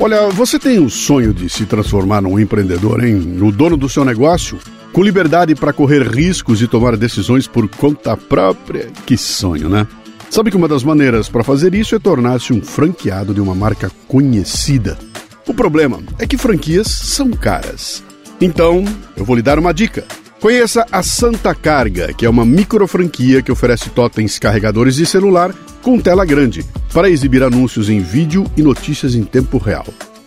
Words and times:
Olha, 0.00 0.28
você 0.28 0.60
tem 0.60 0.78
o 0.78 0.88
sonho 0.88 1.34
de 1.34 1.48
se 1.48 1.66
transformar 1.66 2.22
num 2.22 2.38
empreendedor, 2.38 3.04
hein? 3.04 3.14
No 3.14 3.50
dono 3.50 3.76
do 3.76 3.88
seu 3.88 4.04
negócio? 4.04 4.56
Com 4.92 5.02
liberdade 5.02 5.56
para 5.56 5.72
correr 5.72 6.02
riscos 6.08 6.62
e 6.62 6.68
tomar 6.68 6.96
decisões 6.96 7.48
por 7.48 7.68
conta 7.68 8.16
própria? 8.16 8.90
Que 9.04 9.16
sonho, 9.16 9.68
né? 9.68 9.88
Sabe 10.30 10.52
que 10.52 10.56
uma 10.56 10.68
das 10.68 10.84
maneiras 10.84 11.28
para 11.28 11.42
fazer 11.42 11.74
isso 11.74 11.96
é 11.96 11.98
tornar-se 11.98 12.52
um 12.52 12.62
franqueado 12.62 13.34
de 13.34 13.40
uma 13.40 13.56
marca 13.56 13.90
conhecida. 14.06 14.96
O 15.44 15.52
problema 15.52 15.98
é 16.20 16.28
que 16.28 16.38
franquias 16.38 16.86
são 16.86 17.32
caras. 17.32 18.04
Então, 18.40 18.84
eu 19.16 19.24
vou 19.24 19.34
lhe 19.34 19.42
dar 19.42 19.58
uma 19.58 19.74
dica. 19.74 20.04
Conheça 20.40 20.86
a 20.92 21.02
Santa 21.02 21.52
Carga, 21.56 22.12
que 22.12 22.24
é 22.24 22.30
uma 22.30 22.44
micro 22.44 22.86
franquia 22.86 23.42
que 23.42 23.50
oferece 23.50 23.90
totens 23.90 24.38
carregadores 24.38 24.94
de 24.94 25.04
celular 25.04 25.52
com 25.82 25.98
tela 26.00 26.24
grande 26.24 26.64
para 26.92 27.10
exibir 27.10 27.42
anúncios 27.42 27.88
em 27.88 28.00
vídeo 28.00 28.44
e 28.56 28.62
notícias 28.62 29.14
em 29.14 29.22
tempo 29.22 29.58
real. 29.58 29.86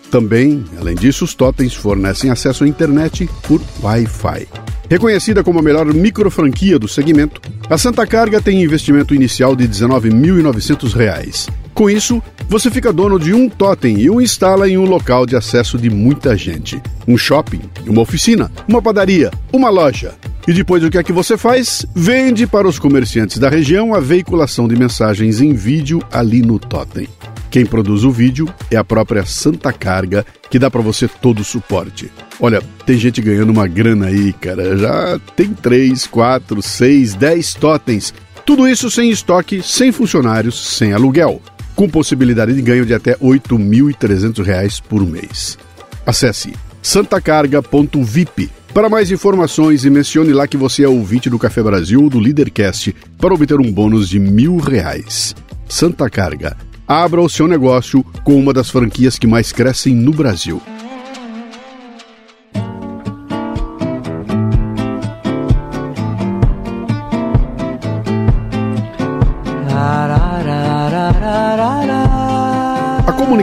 Também, 0.09 0.66
além 0.78 0.96
disso, 0.96 1.23
os 1.23 1.34
totens 1.34 1.73
fornecem 1.73 2.30
acesso 2.30 2.64
à 2.64 2.68
internet 2.68 3.30
por 3.48 3.62
Wi-Fi. 3.82 4.48
Reconhecida 4.90 5.42
como 5.42 5.59
a 5.59 5.62
melhor 5.62 5.86
micro 5.86 6.30
franquia 6.30 6.78
do 6.78 6.88
segmento, 6.88 7.40
a 7.70 7.78
Santa 7.78 8.06
Carga 8.06 8.42
tem 8.42 8.62
investimento 8.62 9.16
inicial 9.16 9.56
de 9.56 9.64
R$ 9.64 9.70
19.900. 9.70 11.61
Com 11.73 11.89
isso, 11.89 12.21
você 12.49 12.70
fica 12.70 12.91
dono 12.91 13.17
de 13.17 13.34
um 13.34 13.48
totem 13.48 13.98
e 13.99 14.09
o 14.09 14.21
instala 14.21 14.67
em 14.67 14.77
um 14.77 14.85
local 14.85 15.25
de 15.25 15.35
acesso 15.35 15.77
de 15.77 15.89
muita 15.89 16.35
gente. 16.35 16.81
Um 17.07 17.17
shopping, 17.17 17.61
uma 17.88 18.02
oficina, 18.02 18.52
uma 18.67 18.81
padaria, 18.81 19.31
uma 19.52 19.70
loja. 19.70 20.13
E 20.47 20.53
depois 20.53 20.84
o 20.84 20.89
que 20.89 20.97
é 20.97 21.03
que 21.03 21.13
você 21.13 21.38
faz? 21.38 21.85
Vende 21.95 22.45
para 22.45 22.67
os 22.67 22.77
comerciantes 22.77 23.38
da 23.38 23.49
região 23.49 23.94
a 23.94 23.99
veiculação 23.99 24.67
de 24.67 24.75
mensagens 24.75 25.39
em 25.39 25.53
vídeo 25.53 26.03
ali 26.11 26.41
no 26.41 26.59
totem. 26.59 27.07
Quem 27.49 27.66
produz 27.66 28.03
o 28.03 28.11
vídeo 28.11 28.47
é 28.69 28.78
a 28.78 28.83
própria 28.83 29.25
Santa 29.25 29.72
Carga, 29.73 30.25
que 30.50 30.59
dá 30.59 30.69
para 30.69 30.81
você 30.81 31.08
todo 31.08 31.39
o 31.39 31.45
suporte. 31.45 32.11
Olha, 32.39 32.61
tem 32.85 32.97
gente 32.97 33.22
ganhando 33.22 33.50
uma 33.50 33.67
grana 33.67 34.08
aí, 34.08 34.33
cara. 34.33 34.78
Já 34.78 35.19
tem 35.35 35.53
3, 35.53 36.08
4, 36.08 36.61
6, 36.61 37.13
10 37.13 37.53
totens. 37.56 38.13
Tudo 38.45 38.67
isso 38.67 38.89
sem 38.89 39.09
estoque, 39.09 39.61
sem 39.61 39.91
funcionários, 39.91 40.75
sem 40.78 40.94
aluguel 40.94 41.41
com 41.75 41.89
possibilidade 41.89 42.53
de 42.53 42.61
ganho 42.61 42.86
de 42.86 42.94
até 42.94 43.11
R$ 43.11 43.17
8.300 43.22 44.81
por 44.88 45.05
mês. 45.05 45.58
Acesse 46.05 46.53
santacarga.vip 46.81 48.50
para 48.73 48.89
mais 48.89 49.11
informações 49.11 49.83
e 49.83 49.89
mencione 49.89 50.31
lá 50.31 50.47
que 50.47 50.58
você 50.58 50.83
é 50.83 50.88
ouvinte 50.88 51.30
do 51.30 51.38
Café 51.38 51.61
Brasil 51.61 52.03
ou 52.03 52.09
do 52.09 52.19
Leadercast 52.19 52.95
para 53.17 53.33
obter 53.33 53.59
um 53.59 53.72
bônus 53.72 54.08
de 54.08 54.19
mil 54.19 54.58
reais. 54.58 55.36
Santa 55.67 56.09
Carga. 56.09 56.55
Abra 56.88 57.22
o 57.22 57.30
seu 57.30 57.47
negócio 57.47 58.03
com 58.23 58.35
uma 58.35 58.53
das 58.53 58.69
franquias 58.69 59.17
que 59.17 59.28
mais 59.28 59.52
crescem 59.52 59.95
no 59.95 60.11
Brasil. 60.11 60.61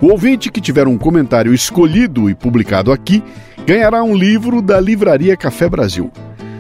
O 0.01 0.09
ouvinte 0.09 0.51
que 0.51 0.61
tiver 0.61 0.87
um 0.87 0.99
comentário 0.99 1.55
escolhido 1.55 2.29
e 2.29 2.35
publicado 2.35 2.93
aqui 2.93 3.23
ganhará 3.67 4.03
um 4.03 4.15
livro 4.15 4.61
da 4.61 4.79
Livraria 4.79 5.35
Café 5.37 5.71
Brasil. 5.71 6.13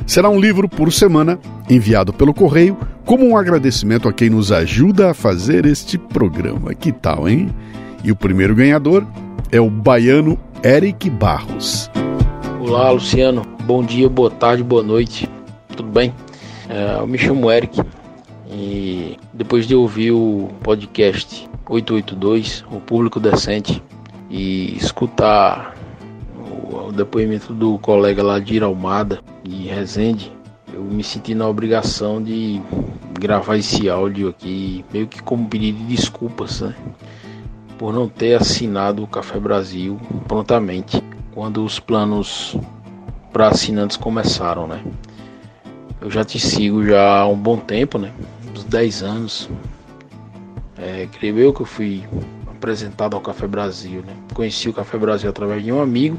Será 0.06 0.28
um 0.28 0.38
livro 0.38 0.68
por 0.68 0.92
semana, 0.92 1.38
enviado 1.68 2.12
pelo 2.12 2.34
correio, 2.34 2.76
como 3.06 3.26
um 3.26 3.36
agradecimento 3.36 4.06
a 4.06 4.12
quem 4.12 4.28
nos 4.28 4.52
ajuda 4.52 5.10
a 5.10 5.14
fazer 5.14 5.64
este 5.64 5.96
programa. 5.96 6.74
Que 6.74 6.92
tal, 6.92 7.26
hein? 7.26 7.48
E 8.04 8.12
o 8.12 8.16
primeiro 8.16 8.54
ganhador 8.54 9.06
é 9.50 9.58
o 9.58 9.70
baiano 9.70 10.38
Eric 10.62 11.08
Barros. 11.08 11.90
Olá, 12.60 12.90
Luciano. 12.90 13.46
Bom 13.64 13.82
dia, 13.82 14.08
boa 14.08 14.30
tarde, 14.30 14.62
boa 14.62 14.82
noite. 14.82 15.28
Tudo 15.74 15.88
bem? 15.88 16.12
É, 16.68 16.96
eu 17.00 17.06
me 17.06 17.16
chamo 17.16 17.50
Eric 17.50 17.80
e 18.50 19.16
depois 19.32 19.66
de 19.66 19.74
ouvir 19.74 20.12
o 20.12 20.50
podcast 20.62 21.48
882, 21.66 22.62
o 22.70 22.78
Público 22.78 23.18
Decente, 23.18 23.82
e 24.30 24.76
escutar 24.76 25.74
o 26.82 26.92
depoimento 26.92 27.52
do 27.52 27.78
colega 27.78 28.22
lá 28.22 28.38
de 28.38 28.54
Iralmada, 28.54 29.20
de 29.42 29.68
Resende, 29.68 30.32
eu 30.72 30.82
me 30.82 31.04
senti 31.04 31.34
na 31.34 31.48
obrigação 31.48 32.22
de 32.22 32.60
gravar 33.18 33.56
esse 33.56 33.88
áudio 33.88 34.28
aqui, 34.28 34.84
meio 34.92 35.06
que 35.06 35.22
como 35.22 35.48
pedido 35.48 35.78
de 35.78 35.84
desculpas, 35.84 36.60
né? 36.60 36.74
Por 37.78 37.92
não 37.92 38.08
ter 38.08 38.34
assinado 38.34 39.02
o 39.02 39.06
Café 39.06 39.38
Brasil 39.38 40.00
prontamente, 40.26 41.02
quando 41.32 41.64
os 41.64 41.78
planos 41.78 42.56
para 43.32 43.48
assinantes 43.48 43.96
começaram, 43.96 44.66
né? 44.66 44.82
Eu 46.00 46.10
já 46.10 46.24
te 46.24 46.38
sigo 46.38 46.84
já 46.84 47.20
há 47.20 47.28
um 47.28 47.36
bom 47.36 47.56
tempo, 47.56 47.98
né? 47.98 48.12
Uns 48.52 48.64
10 48.64 49.02
anos. 49.02 49.48
É, 50.76 51.08
creio 51.18 51.38
eu 51.38 51.52
que 51.52 51.62
eu 51.62 51.66
fui 51.66 52.04
apresentado 52.48 53.14
ao 53.14 53.20
Café 53.20 53.46
Brasil, 53.46 54.02
né? 54.02 54.14
Conheci 54.34 54.68
o 54.68 54.72
Café 54.72 54.98
Brasil 54.98 55.30
através 55.30 55.64
de 55.64 55.72
um 55.72 55.80
amigo 55.80 56.18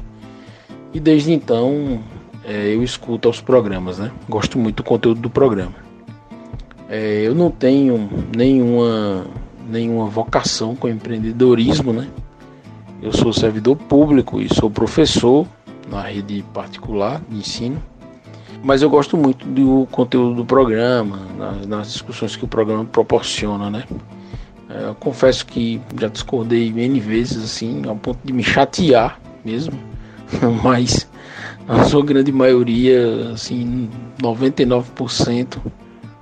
e 0.95 0.99
desde 1.01 1.33
então 1.33 1.99
é, 2.45 2.73
eu 2.73 2.81
escuto 2.81 3.29
os 3.29 3.41
programas, 3.41 3.99
né? 3.99 4.09
Gosto 4.29 4.57
muito 4.57 4.77
do 4.77 4.83
conteúdo 4.83 5.19
do 5.19 5.29
programa. 5.29 5.75
É, 6.87 7.21
eu 7.21 7.35
não 7.35 7.51
tenho 7.51 8.09
nenhuma, 8.33 9.27
nenhuma 9.67 10.07
vocação 10.07 10.73
com 10.73 10.87
empreendedorismo, 10.87 11.91
né? 11.91 12.07
Eu 13.01 13.11
sou 13.11 13.33
servidor 13.33 13.75
público 13.75 14.39
e 14.39 14.47
sou 14.47 14.71
professor 14.71 15.45
na 15.89 16.03
rede 16.03 16.45
particular 16.53 17.21
de 17.27 17.39
ensino. 17.39 17.83
Mas 18.63 18.81
eu 18.81 18.89
gosto 18.89 19.17
muito 19.17 19.45
do 19.45 19.85
conteúdo 19.91 20.33
do 20.33 20.45
programa, 20.45 21.19
nas, 21.37 21.67
nas 21.67 21.91
discussões 21.91 22.37
que 22.37 22.45
o 22.45 22.47
programa 22.47 22.85
proporciona, 22.85 23.69
né? 23.69 23.83
É, 24.69 24.85
eu 24.85 24.95
confesso 24.95 25.45
que 25.45 25.81
já 25.99 26.07
discordei 26.07 26.69
N 26.69 26.99
vezes, 27.01 27.43
assim, 27.43 27.81
ao 27.85 27.97
ponto 27.97 28.19
de 28.23 28.31
me 28.31 28.43
chatear 28.43 29.19
mesmo 29.43 29.77
mas 30.63 31.07
a 31.67 31.83
sua 31.83 32.03
grande 32.03 32.31
maioria, 32.31 33.31
assim, 33.33 33.89
99% 34.21 35.57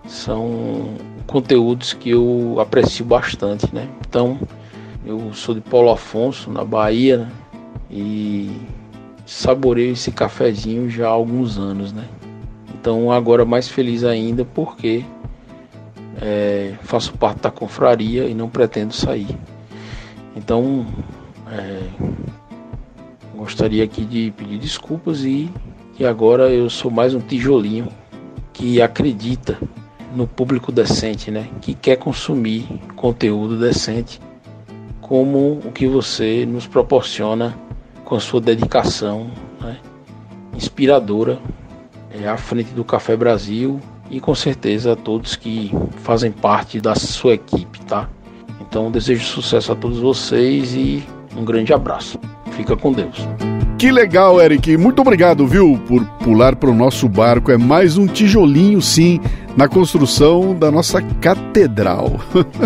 são 0.07 0.95
conteúdos 1.27 1.93
que 1.93 2.11
eu 2.11 2.57
aprecio 2.59 3.05
bastante, 3.05 3.73
né? 3.73 3.87
Então, 4.07 4.39
eu 5.05 5.33
sou 5.33 5.55
de 5.55 5.61
Paulo 5.61 5.91
Afonso, 5.91 6.49
na 6.49 6.63
Bahia, 6.63 7.17
né? 7.17 7.31
e 7.89 8.51
saboreio 9.25 9.93
esse 9.93 10.11
cafezinho 10.11 10.89
já 10.89 11.07
há 11.07 11.11
alguns 11.11 11.57
anos, 11.57 11.93
né? 11.93 12.05
Então, 12.73 13.11
agora 13.11 13.45
mais 13.45 13.67
feliz 13.69 14.03
ainda 14.03 14.43
porque 14.43 15.05
é, 16.21 16.73
faço 16.81 17.13
parte 17.13 17.41
da 17.41 17.51
confraria 17.51 18.25
e 18.25 18.33
não 18.33 18.49
pretendo 18.49 18.93
sair. 18.93 19.37
Então, 20.35 20.85
é, 21.49 21.81
Gostaria 23.35 23.83
aqui 23.83 24.05
de 24.05 24.31
pedir 24.37 24.59
desculpas 24.59 25.23
e 25.23 25.49
que 25.95 26.05
agora 26.05 26.49
eu 26.49 26.69
sou 26.69 26.91
mais 26.91 27.15
um 27.15 27.19
tijolinho 27.19 27.87
que 28.53 28.81
acredita 28.81 29.57
no 30.15 30.27
público 30.27 30.71
decente, 30.71 31.31
né? 31.31 31.49
Que 31.59 31.73
quer 31.73 31.95
consumir 31.95 32.67
conteúdo 32.95 33.57
decente, 33.57 34.21
como 35.01 35.59
o 35.65 35.71
que 35.71 35.87
você 35.87 36.45
nos 36.45 36.67
proporciona 36.67 37.57
com 38.05 38.15
a 38.15 38.19
sua 38.19 38.39
dedicação, 38.39 39.31
né? 39.59 39.79
inspiradora, 40.55 41.39
é, 42.11 42.27
à 42.27 42.37
frente 42.37 42.71
do 42.73 42.83
Café 42.83 43.15
Brasil 43.15 43.79
e 44.11 44.19
com 44.19 44.35
certeza 44.35 44.93
a 44.93 44.95
todos 44.95 45.35
que 45.35 45.71
fazem 46.03 46.31
parte 46.31 46.79
da 46.79 46.93
sua 46.93 47.33
equipe, 47.33 47.81
tá? 47.81 48.07
Então 48.61 48.91
desejo 48.91 49.25
sucesso 49.25 49.71
a 49.71 49.75
todos 49.75 49.99
vocês 49.99 50.75
e 50.75 51.03
um 51.35 51.43
grande 51.43 51.73
abraço. 51.73 52.19
Fica 52.55 52.75
com 52.75 52.91
Deus. 52.91 53.27
Que 53.77 53.91
legal, 53.91 54.41
Eric. 54.41 54.77
Muito 54.77 55.01
obrigado, 55.01 55.45
viu, 55.45 55.77
por 55.85 56.05
pular 56.23 56.55
para 56.55 56.69
o 56.69 56.73
nosso 56.73 57.09
barco. 57.09 57.51
É 57.51 57.57
mais 57.57 57.97
um 57.97 58.07
tijolinho, 58.07 58.81
sim, 58.81 59.19
na 59.57 59.67
construção 59.67 60.55
da 60.55 60.71
nossa 60.71 61.01
catedral. 61.01 62.19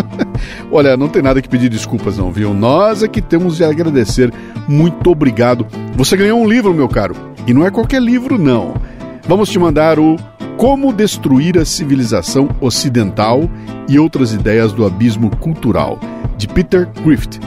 Olha, 0.70 0.96
não 0.96 1.08
tem 1.08 1.20
nada 1.20 1.42
que 1.42 1.48
pedir 1.48 1.68
desculpas, 1.68 2.16
não, 2.16 2.30
viu? 2.30 2.54
Nós 2.54 3.02
é 3.02 3.08
que 3.08 3.20
temos 3.20 3.56
de 3.56 3.64
agradecer. 3.64 4.32
Muito 4.68 5.10
obrigado. 5.10 5.66
Você 5.96 6.16
ganhou 6.16 6.40
um 6.40 6.48
livro, 6.48 6.72
meu 6.72 6.88
caro. 6.88 7.16
E 7.48 7.52
não 7.52 7.66
é 7.66 7.70
qualquer 7.70 8.00
livro, 8.00 8.38
não. 8.38 8.74
Vamos 9.26 9.48
te 9.48 9.58
mandar 9.58 9.98
o 9.98 10.16
Como 10.56 10.92
Destruir 10.92 11.58
a 11.58 11.64
Civilização 11.64 12.48
Ocidental 12.60 13.50
e 13.88 13.98
Outras 13.98 14.32
Ideias 14.32 14.72
do 14.72 14.86
Abismo 14.86 15.34
Cultural, 15.36 15.98
de 16.36 16.46
Peter 16.46 16.88
Griffith. 17.04 17.40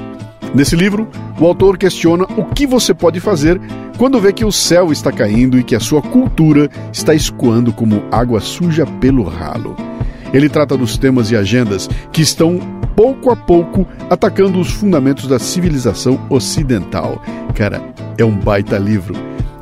Nesse 0.54 0.76
livro, 0.76 1.08
o 1.40 1.46
autor 1.46 1.78
questiona 1.78 2.26
o 2.38 2.44
que 2.44 2.68
você 2.68 2.94
pode 2.94 3.22
fazer 3.22 3.60
quando 3.98 4.20
vê 4.20 4.34
que 4.34 4.44
o 4.44 4.52
céu 4.52 4.92
está 4.92 5.12
caindo 5.12 5.58
e 5.58 5.64
que 5.64 5.76
a 5.76 5.80
sua 5.80 6.02
cultura 6.02 6.70
está 6.92 7.14
escoando 7.14 7.72
como 7.72 8.04
água 8.12 8.42
suja 8.42 8.86
pelo 9.00 9.24
ralo. 9.24 9.78
Ele 10.34 10.50
trata 10.50 10.76
dos 10.76 10.98
temas 10.98 11.32
e 11.32 11.38
agendas 11.38 11.90
que 12.12 12.22
estão 12.22 12.60
pouco 12.96 13.32
a 13.32 13.36
pouco 13.36 13.88
atacando 14.10 14.60
os 14.60 14.72
fundamentos 14.72 15.26
da 15.26 15.40
civilização 15.40 16.20
ocidental. 16.30 17.22
Cara, 17.56 17.82
é 18.18 18.26
um 18.26 18.36
baita 18.36 18.78
livro. 18.78 19.14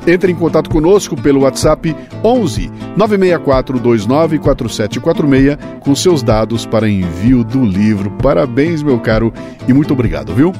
Entre 0.06 0.32
em 0.32 0.34
contato 0.34 0.70
conosco 0.70 1.14
pelo 1.14 1.42
WhatsApp 1.42 1.94
11 2.24 2.70
964 2.96 3.78
29 3.78 4.38
4746 4.38 5.58
com 5.78 5.94
seus 5.94 6.22
dados 6.22 6.66
para 6.66 6.88
envio 6.88 7.44
do 7.44 7.64
livro. 7.64 8.10
Parabéns, 8.22 8.82
meu 8.82 8.98
caro, 8.98 9.32
e 9.68 9.72
muito 9.72 9.92
obrigado, 9.92 10.34
viu? 10.34 10.52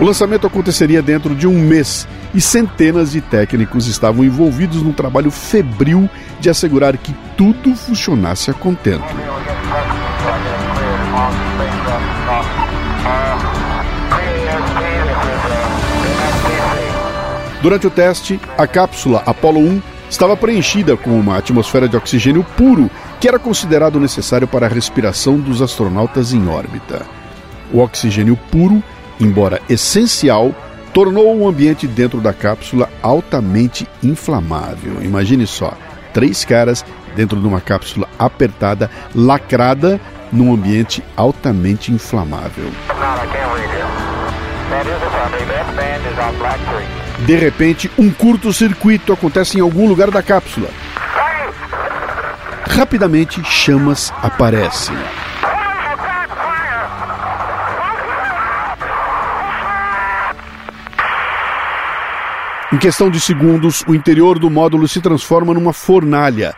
O 0.00 0.04
lançamento 0.04 0.48
aconteceria 0.48 1.00
dentro 1.00 1.32
de 1.32 1.46
um 1.46 1.56
mês 1.56 2.08
e 2.34 2.40
centenas 2.40 3.12
de 3.12 3.20
técnicos 3.20 3.86
estavam 3.86 4.24
envolvidos 4.24 4.82
num 4.82 4.92
trabalho 4.92 5.30
febril 5.30 6.10
de 6.40 6.50
assegurar 6.50 6.96
que 6.96 7.14
tudo 7.36 7.74
funcionasse 7.76 8.50
a 8.50 8.54
contento. 8.54 9.04
Durante 17.62 17.86
o 17.86 17.90
teste, 17.90 18.38
a 18.58 18.66
cápsula 18.66 19.22
Apollo 19.24 19.60
1 19.60 19.82
estava 20.10 20.36
preenchida 20.36 20.96
com 20.96 21.18
uma 21.18 21.38
atmosfera 21.38 21.88
de 21.88 21.96
oxigênio 21.96 22.44
puro 22.56 22.90
que 23.18 23.26
era 23.26 23.38
considerado 23.38 23.98
necessário 23.98 24.46
para 24.46 24.66
a 24.66 24.68
respiração 24.68 25.38
dos 25.38 25.62
astronautas 25.62 26.32
em 26.34 26.46
órbita. 26.46 27.06
O 27.72 27.78
oxigênio 27.78 28.36
puro 28.50 28.82
embora 29.20 29.60
essencial, 29.68 30.54
tornou 30.94 31.36
o 31.36 31.48
ambiente 31.48 31.88
dentro 31.88 32.20
da 32.20 32.32
cápsula 32.32 32.88
altamente 33.02 33.86
inflamável. 34.02 35.02
Imagine 35.02 35.44
só, 35.44 35.76
três 36.12 36.44
caras 36.44 36.84
dentro 37.16 37.40
de 37.40 37.46
uma 37.46 37.60
cápsula 37.60 38.08
apertada, 38.16 38.88
lacrada, 39.14 40.00
num 40.32 40.54
ambiente 40.54 41.02
altamente 41.16 41.92
inflamável. 41.92 42.70
De 47.26 47.36
repente, 47.36 47.90
um 47.98 48.10
curto-circuito 48.10 49.12
acontece 49.12 49.58
em 49.58 49.60
algum 49.60 49.88
lugar 49.88 50.10
da 50.10 50.22
cápsula. 50.22 50.68
Rapidamente, 52.68 53.42
chamas 53.44 54.12
aparecem. 54.22 54.96
Em 62.74 62.76
questão 62.76 63.08
de 63.08 63.20
segundos, 63.20 63.84
o 63.86 63.94
interior 63.94 64.36
do 64.36 64.50
módulo 64.50 64.88
se 64.88 65.00
transforma 65.00 65.54
numa 65.54 65.72
fornalha. 65.72 66.52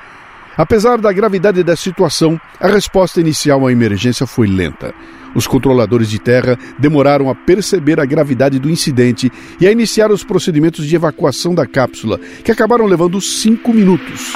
Apesar 0.56 0.96
da 0.96 1.12
gravidade 1.12 1.62
da 1.62 1.76
situação, 1.76 2.40
a 2.58 2.68
resposta 2.68 3.20
inicial 3.20 3.66
à 3.66 3.70
emergência 3.70 4.26
foi 4.26 4.46
lenta. 4.46 4.94
Os 5.34 5.46
controladores 5.46 6.08
de 6.08 6.18
terra 6.18 6.58
demoraram 6.78 7.28
a 7.28 7.34
perceber 7.34 8.00
a 8.00 8.06
gravidade 8.06 8.58
do 8.58 8.70
incidente 8.70 9.30
e 9.60 9.66
a 9.66 9.70
iniciar 9.70 10.10
os 10.10 10.24
procedimentos 10.24 10.86
de 10.86 10.96
evacuação 10.96 11.54
da 11.54 11.66
cápsula, 11.66 12.18
que 12.42 12.50
acabaram 12.50 12.86
levando 12.86 13.20
cinco 13.20 13.74
minutos. 13.74 14.32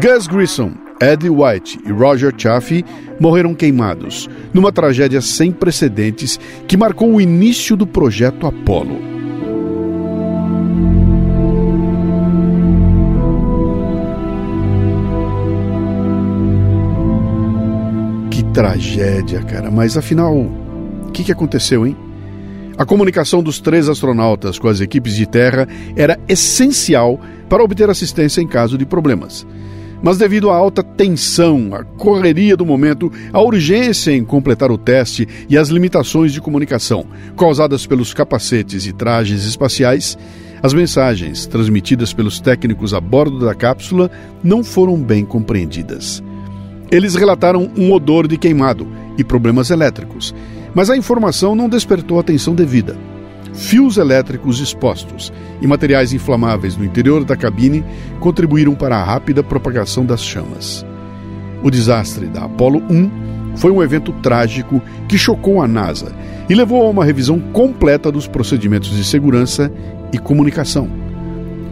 Gus 0.00 0.28
Grissom, 0.28 0.74
Eddie 1.00 1.28
White 1.28 1.80
e 1.84 1.90
Roger 1.90 2.32
Chaffee 2.38 2.84
morreram 3.18 3.52
queimados, 3.52 4.30
numa 4.54 4.70
tragédia 4.70 5.20
sem 5.20 5.50
precedentes 5.50 6.38
que 6.68 6.76
marcou 6.76 7.14
o 7.14 7.20
início 7.20 7.76
do 7.76 7.84
projeto 7.84 8.46
Apollo. 8.46 9.19
Tragédia, 18.52 19.42
cara. 19.42 19.70
Mas 19.70 19.96
afinal, 19.96 20.36
o 20.36 21.10
que, 21.12 21.24
que 21.24 21.32
aconteceu, 21.32 21.86
hein? 21.86 21.96
A 22.76 22.84
comunicação 22.84 23.42
dos 23.42 23.60
três 23.60 23.88
astronautas 23.88 24.58
com 24.58 24.66
as 24.66 24.80
equipes 24.80 25.14
de 25.14 25.26
terra 25.26 25.68
era 25.94 26.18
essencial 26.28 27.20
para 27.48 27.62
obter 27.62 27.90
assistência 27.90 28.40
em 28.40 28.46
caso 28.46 28.78
de 28.78 28.86
problemas. 28.86 29.46
Mas 30.02 30.16
devido 30.16 30.48
à 30.48 30.56
alta 30.56 30.82
tensão, 30.82 31.74
à 31.74 31.84
correria 31.84 32.56
do 32.56 32.64
momento, 32.64 33.12
à 33.34 33.40
urgência 33.40 34.12
em 34.12 34.24
completar 34.24 34.70
o 34.70 34.78
teste 34.78 35.28
e 35.46 35.58
às 35.58 35.68
limitações 35.68 36.32
de 36.32 36.40
comunicação 36.40 37.04
causadas 37.36 37.86
pelos 37.86 38.14
capacetes 38.14 38.86
e 38.86 38.94
trajes 38.94 39.44
espaciais, 39.44 40.16
as 40.62 40.72
mensagens 40.72 41.46
transmitidas 41.46 42.14
pelos 42.14 42.40
técnicos 42.40 42.94
a 42.94 43.00
bordo 43.00 43.44
da 43.44 43.54
cápsula 43.54 44.10
não 44.42 44.64
foram 44.64 44.96
bem 44.96 45.24
compreendidas. 45.24 46.22
Eles 46.90 47.14
relataram 47.14 47.70
um 47.76 47.92
odor 47.92 48.26
de 48.26 48.36
queimado 48.36 48.86
e 49.16 49.22
problemas 49.22 49.70
elétricos, 49.70 50.34
mas 50.74 50.90
a 50.90 50.96
informação 50.96 51.54
não 51.54 51.68
despertou 51.68 52.18
atenção 52.18 52.54
devida. 52.54 52.96
Fios 53.52 53.96
elétricos 53.96 54.60
expostos 54.60 55.32
e 55.60 55.66
materiais 55.66 56.12
inflamáveis 56.12 56.76
no 56.76 56.84
interior 56.84 57.24
da 57.24 57.36
cabine 57.36 57.84
contribuíram 58.18 58.74
para 58.74 58.96
a 58.96 59.04
rápida 59.04 59.42
propagação 59.42 60.04
das 60.04 60.22
chamas. 60.22 60.84
O 61.62 61.70
desastre 61.70 62.26
da 62.26 62.44
Apollo 62.44 62.82
1 62.90 63.56
foi 63.56 63.70
um 63.70 63.82
evento 63.82 64.12
trágico 64.22 64.80
que 65.08 65.18
chocou 65.18 65.60
a 65.60 65.68
NASA 65.68 66.12
e 66.48 66.54
levou 66.54 66.84
a 66.84 66.90
uma 66.90 67.04
revisão 67.04 67.38
completa 67.38 68.10
dos 68.10 68.26
procedimentos 68.26 68.90
de 68.90 69.04
segurança 69.04 69.70
e 70.12 70.18
comunicação. 70.18 70.88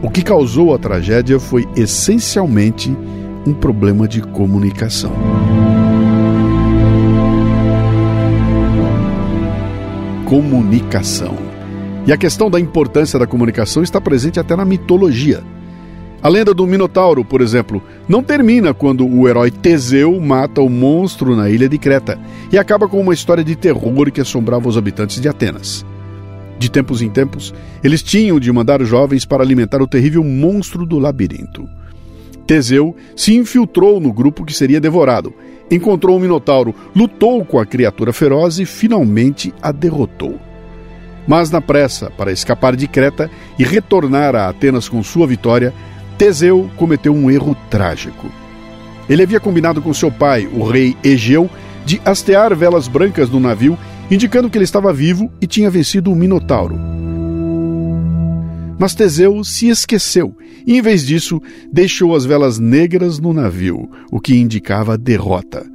O 0.01 0.09
que 0.09 0.21
causou 0.21 0.73
a 0.73 0.77
tragédia 0.77 1.39
foi 1.39 1.67
essencialmente 1.75 2.95
um 3.45 3.53
problema 3.53 4.07
de 4.07 4.21
comunicação. 4.21 5.11
Comunicação. 10.25 11.35
E 12.05 12.11
a 12.11 12.17
questão 12.17 12.49
da 12.49 12.59
importância 12.59 13.17
da 13.17 13.25
comunicação 13.25 13.81
está 13.81 13.99
presente 13.99 14.39
até 14.39 14.55
na 14.55 14.65
mitologia. 14.65 15.43
A 16.21 16.27
lenda 16.27 16.53
do 16.53 16.67
Minotauro, 16.67 17.23
por 17.23 17.39
exemplo, 17.39 17.81
não 18.07 18.21
termina 18.21 18.73
quando 18.73 19.07
o 19.07 19.27
herói 19.27 19.49
Teseu 19.49 20.19
mata 20.19 20.61
o 20.61 20.69
monstro 20.69 21.35
na 21.35 21.49
ilha 21.49 21.69
de 21.69 21.77
Creta 21.77 22.19
e 22.51 22.57
acaba 22.57 22.89
com 22.89 22.99
uma 22.99 23.13
história 23.13 23.43
de 23.43 23.55
terror 23.55 24.11
que 24.11 24.19
assombrava 24.19 24.67
os 24.67 24.77
habitantes 24.77 25.21
de 25.21 25.29
Atenas. 25.29 25.85
De 26.57 26.69
tempos 26.69 27.01
em 27.01 27.09
tempos, 27.09 27.53
eles 27.81 28.03
tinham 28.03 28.37
de 28.37 28.51
mandar 28.51 28.83
jovens 28.83 29.23
para 29.23 29.41
alimentar 29.41 29.81
o 29.81 29.87
terrível 29.87 30.21
monstro 30.25 30.85
do 30.85 30.99
labirinto. 30.99 31.69
Teseu 32.49 32.95
se 33.15 33.35
infiltrou 33.35 33.99
no 33.99 34.11
grupo 34.11 34.43
que 34.43 34.55
seria 34.55 34.81
devorado, 34.81 35.31
encontrou 35.69 36.17
o 36.17 36.19
Minotauro, 36.19 36.73
lutou 36.95 37.45
com 37.45 37.59
a 37.59 37.65
criatura 37.65 38.11
feroz 38.11 38.57
e 38.57 38.65
finalmente 38.65 39.53
a 39.61 39.71
derrotou. 39.71 40.39
Mas 41.27 41.51
na 41.51 41.61
pressa 41.61 42.09
para 42.09 42.31
escapar 42.31 42.75
de 42.75 42.87
Creta 42.87 43.29
e 43.59 43.63
retornar 43.63 44.35
a 44.35 44.49
Atenas 44.49 44.89
com 44.89 45.03
sua 45.03 45.27
vitória, 45.27 45.71
Teseu 46.17 46.67
cometeu 46.75 47.13
um 47.13 47.29
erro 47.29 47.55
trágico. 47.69 48.31
Ele 49.07 49.21
havia 49.21 49.39
combinado 49.39 49.79
com 49.79 49.93
seu 49.93 50.11
pai, 50.11 50.49
o 50.51 50.67
rei 50.67 50.97
Egeu, 51.03 51.47
de 51.85 52.01
hastear 52.03 52.55
velas 52.55 52.87
brancas 52.87 53.29
no 53.29 53.39
navio, 53.39 53.77
indicando 54.09 54.49
que 54.49 54.57
ele 54.57 54.65
estava 54.65 54.91
vivo 54.91 55.31
e 55.39 55.45
tinha 55.45 55.69
vencido 55.69 56.11
o 56.11 56.15
Minotauro. 56.15 56.98
Mas 58.79 58.95
Teseu 58.95 59.43
se 59.43 59.67
esqueceu 59.67 60.33
e, 60.65 60.77
em 60.77 60.81
vez 60.81 61.05
disso, 61.05 61.41
deixou 61.71 62.15
as 62.15 62.23
velas 62.23 62.57
negras 62.57 63.19
no 63.19 63.33
navio, 63.33 63.89
o 64.09 64.21
que 64.21 64.35
indicava 64.35 64.97
derrota. 64.97 65.69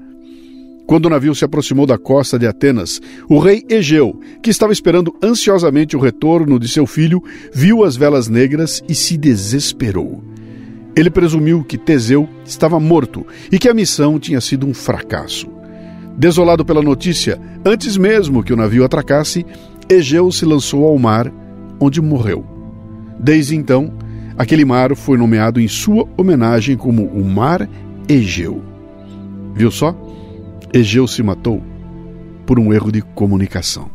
Quando 0.87 1.07
o 1.07 1.11
navio 1.11 1.35
se 1.35 1.45
aproximou 1.45 1.87
da 1.87 1.97
costa 1.97 2.39
de 2.39 2.47
Atenas, 2.47 3.01
o 3.29 3.39
rei 3.39 3.63
Egeu, 3.69 4.19
que 4.43 4.51
estava 4.51 4.73
esperando 4.73 5.15
ansiosamente 5.23 5.97
o 5.97 6.01
retorno 6.01 6.59
de 6.59 6.69
seu 6.69 6.87
filho, 6.87 7.23
viu 7.55 7.85
as 7.85 7.97
velas 7.97 8.29
negras 8.29 8.83
e 8.89 8.95
se 8.95 9.17
desesperou. 9.17 10.23
Ele 10.97 11.11
presumiu 11.11 11.65
que 11.65 11.79
Teseu 11.79 12.29
estava 12.45 12.79
morto 12.79 13.27
e 13.51 13.59
que 13.59 13.69
a 13.69 13.75
missão 13.75 14.19
tinha 14.19 14.41
sido 14.41 14.67
um 14.67 14.75
fracasso. 14.75 15.49
Desolado 16.17 16.65
pela 16.65 16.83
notícia, 16.83 17.41
antes 17.65 17.97
mesmo 17.97 18.43
que 18.43 18.53
o 18.53 18.57
navio 18.57 18.85
atracasse, 18.85 19.45
Egeu 19.89 20.31
se 20.31 20.45
lançou 20.45 20.85
ao 20.85 20.99
mar, 20.99 21.33
onde 21.81 22.01
morreu. 22.01 22.54
Desde 23.18 23.56
então, 23.56 23.92
aquele 24.37 24.64
mar 24.64 24.94
foi 24.97 25.16
nomeado 25.16 25.61
em 25.61 25.68
sua 25.68 26.09
homenagem 26.16 26.76
como 26.76 27.04
o 27.06 27.25
Mar 27.25 27.68
Egeu. 28.09 28.62
Viu 29.54 29.71
só? 29.71 29.97
Egeu 30.73 31.06
se 31.06 31.23
matou 31.23 31.62
por 32.44 32.59
um 32.59 32.73
erro 32.73 32.90
de 32.90 33.00
comunicação. 33.00 33.94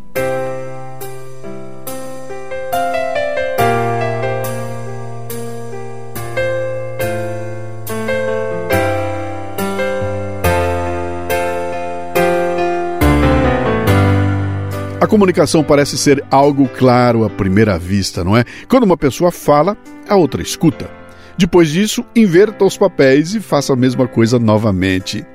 Comunicação 15.09 15.63
parece 15.63 15.97
ser 15.97 16.23
algo 16.29 16.69
claro 16.69 17.25
à 17.25 17.29
primeira 17.29 17.79
vista, 17.79 18.23
não 18.23 18.37
é? 18.37 18.45
Quando 18.69 18.83
uma 18.83 18.95
pessoa 18.95 19.31
fala, 19.31 19.75
a 20.07 20.15
outra 20.15 20.41
escuta. 20.41 20.89
Depois 21.35 21.69
disso, 21.69 22.05
inverta 22.15 22.63
os 22.63 22.77
papéis 22.77 23.33
e 23.33 23.39
faça 23.39 23.73
a 23.73 23.75
mesma 23.75 24.07
coisa 24.07 24.37
novamente. 24.37 25.25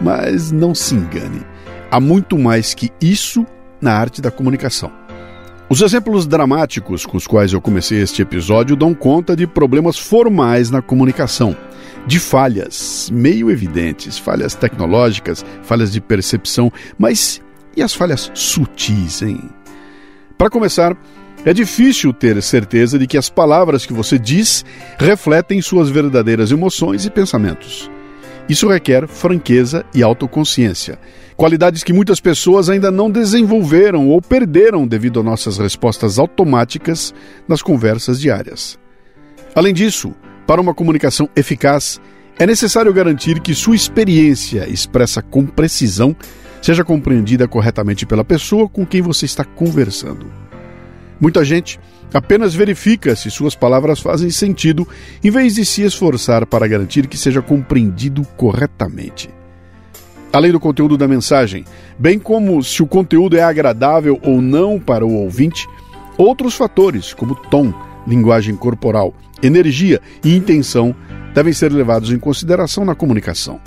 Mas 0.00 0.52
não 0.52 0.72
se 0.72 0.94
engane, 0.94 1.44
há 1.90 1.98
muito 1.98 2.38
mais 2.38 2.74
que 2.74 2.90
isso 3.00 3.44
na 3.80 3.92
arte 3.92 4.22
da 4.22 4.30
comunicação. 4.30 4.92
Os 5.68 5.82
exemplos 5.82 6.24
dramáticos 6.24 7.04
com 7.04 7.16
os 7.16 7.26
quais 7.26 7.52
eu 7.52 7.60
comecei 7.60 8.00
este 8.00 8.22
episódio 8.22 8.76
dão 8.76 8.94
conta 8.94 9.34
de 9.34 9.48
problemas 9.48 9.98
formais 9.98 10.70
na 10.70 10.80
comunicação, 10.80 11.56
de 12.06 12.20
falhas 12.20 13.10
meio 13.12 13.50
evidentes, 13.50 14.16
falhas 14.16 14.54
tecnológicas, 14.54 15.44
falhas 15.62 15.90
de 15.92 16.00
percepção, 16.00 16.72
mas 16.96 17.42
e 17.78 17.82
as 17.82 17.94
falhas 17.94 18.30
sutis, 18.34 19.22
hein? 19.22 19.40
Para 20.36 20.50
começar, 20.50 20.96
é 21.44 21.52
difícil 21.52 22.12
ter 22.12 22.42
certeza 22.42 22.98
de 22.98 23.06
que 23.06 23.16
as 23.16 23.30
palavras 23.30 23.86
que 23.86 23.92
você 23.92 24.18
diz 24.18 24.64
refletem 24.98 25.62
suas 25.62 25.88
verdadeiras 25.88 26.50
emoções 26.50 27.06
e 27.06 27.10
pensamentos. 27.10 27.88
Isso 28.48 28.68
requer 28.68 29.06
franqueza 29.06 29.84
e 29.94 30.02
autoconsciência, 30.02 30.98
qualidades 31.36 31.84
que 31.84 31.92
muitas 31.92 32.18
pessoas 32.18 32.68
ainda 32.68 32.90
não 32.90 33.10
desenvolveram 33.10 34.08
ou 34.08 34.20
perderam 34.20 34.86
devido 34.86 35.20
a 35.20 35.22
nossas 35.22 35.58
respostas 35.58 36.18
automáticas 36.18 37.14
nas 37.46 37.62
conversas 37.62 38.20
diárias. 38.20 38.78
Além 39.54 39.72
disso, 39.72 40.14
para 40.46 40.60
uma 40.60 40.74
comunicação 40.74 41.28
eficaz, 41.36 42.00
é 42.38 42.46
necessário 42.46 42.92
garantir 42.92 43.40
que 43.40 43.54
sua 43.54 43.76
experiência 43.76 44.68
expressa 44.68 45.22
com 45.22 45.46
precisão 45.46 46.16
seja 46.60 46.84
compreendida 46.84 47.46
corretamente 47.46 48.06
pela 48.06 48.24
pessoa 48.24 48.68
com 48.68 48.84
quem 48.84 49.00
você 49.00 49.24
está 49.24 49.44
conversando. 49.44 50.26
Muita 51.20 51.44
gente 51.44 51.80
apenas 52.12 52.54
verifica 52.54 53.14
se 53.16 53.30
suas 53.30 53.54
palavras 53.54 54.00
fazem 54.00 54.30
sentido, 54.30 54.86
em 55.22 55.30
vez 55.30 55.54
de 55.56 55.64
se 55.64 55.82
esforçar 55.82 56.46
para 56.46 56.68
garantir 56.68 57.06
que 57.06 57.16
seja 57.16 57.42
compreendido 57.42 58.22
corretamente. 58.36 59.28
Além 60.32 60.52
do 60.52 60.60
conteúdo 60.60 60.96
da 60.96 61.08
mensagem, 61.08 61.64
bem 61.98 62.18
como 62.18 62.62
se 62.62 62.82
o 62.82 62.86
conteúdo 62.86 63.36
é 63.36 63.42
agradável 63.42 64.18
ou 64.22 64.42
não 64.42 64.78
para 64.78 65.04
o 65.04 65.14
ouvinte, 65.14 65.66
outros 66.16 66.54
fatores, 66.54 67.14
como 67.14 67.34
tom, 67.34 67.72
linguagem 68.06 68.54
corporal, 68.54 69.14
energia 69.42 70.00
e 70.22 70.36
intenção, 70.36 70.94
devem 71.34 71.52
ser 71.52 71.72
levados 71.72 72.10
em 72.10 72.18
consideração 72.18 72.84
na 72.84 72.94
comunicação. 72.94 73.60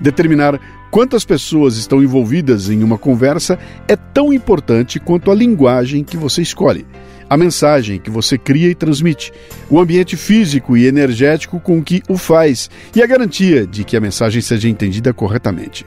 Determinar 0.00 0.58
quantas 0.94 1.24
pessoas 1.24 1.76
estão 1.76 2.00
envolvidas 2.00 2.70
em 2.70 2.84
uma 2.84 2.96
conversa 2.96 3.58
é 3.88 3.96
tão 3.96 4.32
importante 4.32 5.00
quanto 5.00 5.28
a 5.28 5.34
linguagem 5.34 6.04
que 6.04 6.16
você 6.16 6.40
escolhe, 6.40 6.86
a 7.28 7.36
mensagem 7.36 7.98
que 7.98 8.08
você 8.08 8.38
cria 8.38 8.70
e 8.70 8.76
transmite, 8.76 9.32
o 9.68 9.80
ambiente 9.80 10.16
físico 10.16 10.76
e 10.76 10.86
energético 10.86 11.58
com 11.58 11.82
que 11.82 12.00
o 12.08 12.16
faz 12.16 12.70
e 12.94 13.02
a 13.02 13.06
garantia 13.08 13.66
de 13.66 13.82
que 13.82 13.96
a 13.96 14.00
mensagem 14.00 14.40
seja 14.40 14.68
entendida 14.68 15.12
corretamente. 15.12 15.84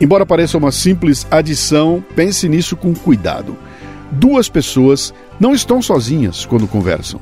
Embora 0.00 0.26
pareça 0.26 0.58
uma 0.58 0.72
simples 0.72 1.24
adição, 1.30 2.04
pense 2.16 2.48
nisso 2.48 2.74
com 2.74 2.92
cuidado. 2.92 3.56
Duas 4.10 4.48
pessoas 4.48 5.14
não 5.38 5.54
estão 5.54 5.80
sozinhas 5.80 6.44
quando 6.44 6.66
conversam. 6.66 7.20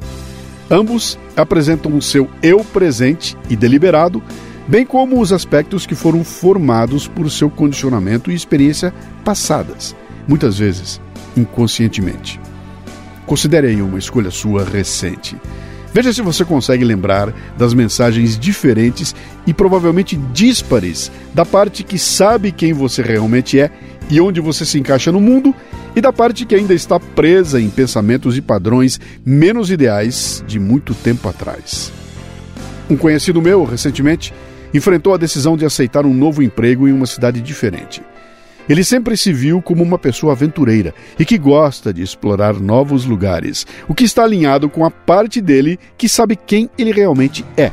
Ambos 0.71 1.18
apresentam 1.37 1.95
o 1.95 2.00
seu 2.00 2.30
eu 2.42 2.64
presente 2.64 3.37
e 3.50 3.57
deliberado 3.57 4.23
bem 4.69 4.85
como 4.85 5.21
os 5.21 5.33
aspectos 5.33 5.87
que 5.87 5.95
foram 5.95 6.23
formados 6.23 7.09
por 7.09 7.31
seu 7.31 7.49
condicionamento 7.49 8.31
e 8.31 8.35
experiência 8.35 8.93
passadas, 9.25 9.97
muitas 10.29 10.59
vezes 10.59 11.01
inconscientemente. 11.37 12.39
Considere 13.27 13.69
aí 13.69 13.81
uma 13.81 13.99
escolha 13.99 14.31
sua 14.31 14.65
recente. 14.65 15.37
Veja 15.93 16.13
se 16.13 16.21
você 16.21 16.45
consegue 16.45 16.85
lembrar 16.85 17.33
das 17.57 17.73
mensagens 17.73 18.39
diferentes 18.39 19.15
e 19.47 19.55
provavelmente 19.55 20.17
díspares 20.33 21.11
da 21.35 21.47
parte 21.47 21.83
que 21.83 21.99
sabe 21.99 22.53
quem 22.53 22.73
você 22.73 23.03
realmente 23.03 23.59
é 23.59 23.71
e 24.11 24.21
onde 24.21 24.41
você 24.41 24.65
se 24.65 24.79
encaixa 24.79 25.11
no 25.11 25.21
mundo 25.21 25.55
e 25.97 26.01
da 26.01 26.13
parte 26.13 26.45
que 26.45 26.55
ainda 26.55 26.75
está 26.75 27.01
presa 27.01 27.61
em 27.61 27.71
pensamentos 27.71 28.37
e 28.37 28.43
padrões 28.43 29.01
menos 29.25 29.71
ideais 29.71 30.45
de 30.47 30.59
muito 30.59 30.95
tempo 30.95 31.29
atrás. 31.29 31.91
Um 32.89 32.97
conhecido 32.97 33.43
meu, 33.43 33.65
recentemente, 33.65 34.33
enfrentou 34.73 35.15
a 35.15 35.19
decisão 35.19 35.57
de 35.57 35.65
aceitar 35.65 36.05
um 36.07 36.15
novo 36.15 36.43
emprego 36.43 36.89
em 36.89 36.93
uma 36.93 37.07
cidade 37.07 37.41
diferente. 37.41 38.03
Ele 38.69 38.85
sempre 38.85 39.17
se 39.17 39.33
viu 39.33 39.63
como 39.63 39.83
uma 39.83 39.99
pessoa 39.99 40.33
aventureira 40.33 40.95
e 41.19 41.25
que 41.25 41.39
gosta 41.39 41.93
de 41.93 42.03
explorar 42.03 42.61
novos 42.61 43.07
lugares, 43.07 43.67
o 43.89 43.95
que 43.95 44.05
está 44.05 44.25
alinhado 44.25 44.69
com 44.69 44.85
a 44.85 44.91
parte 44.91 45.41
dele 45.41 45.79
que 45.97 46.09
sabe 46.09 46.37
quem 46.37 46.69
ele 46.77 46.93
realmente 46.93 47.45
é. 47.57 47.73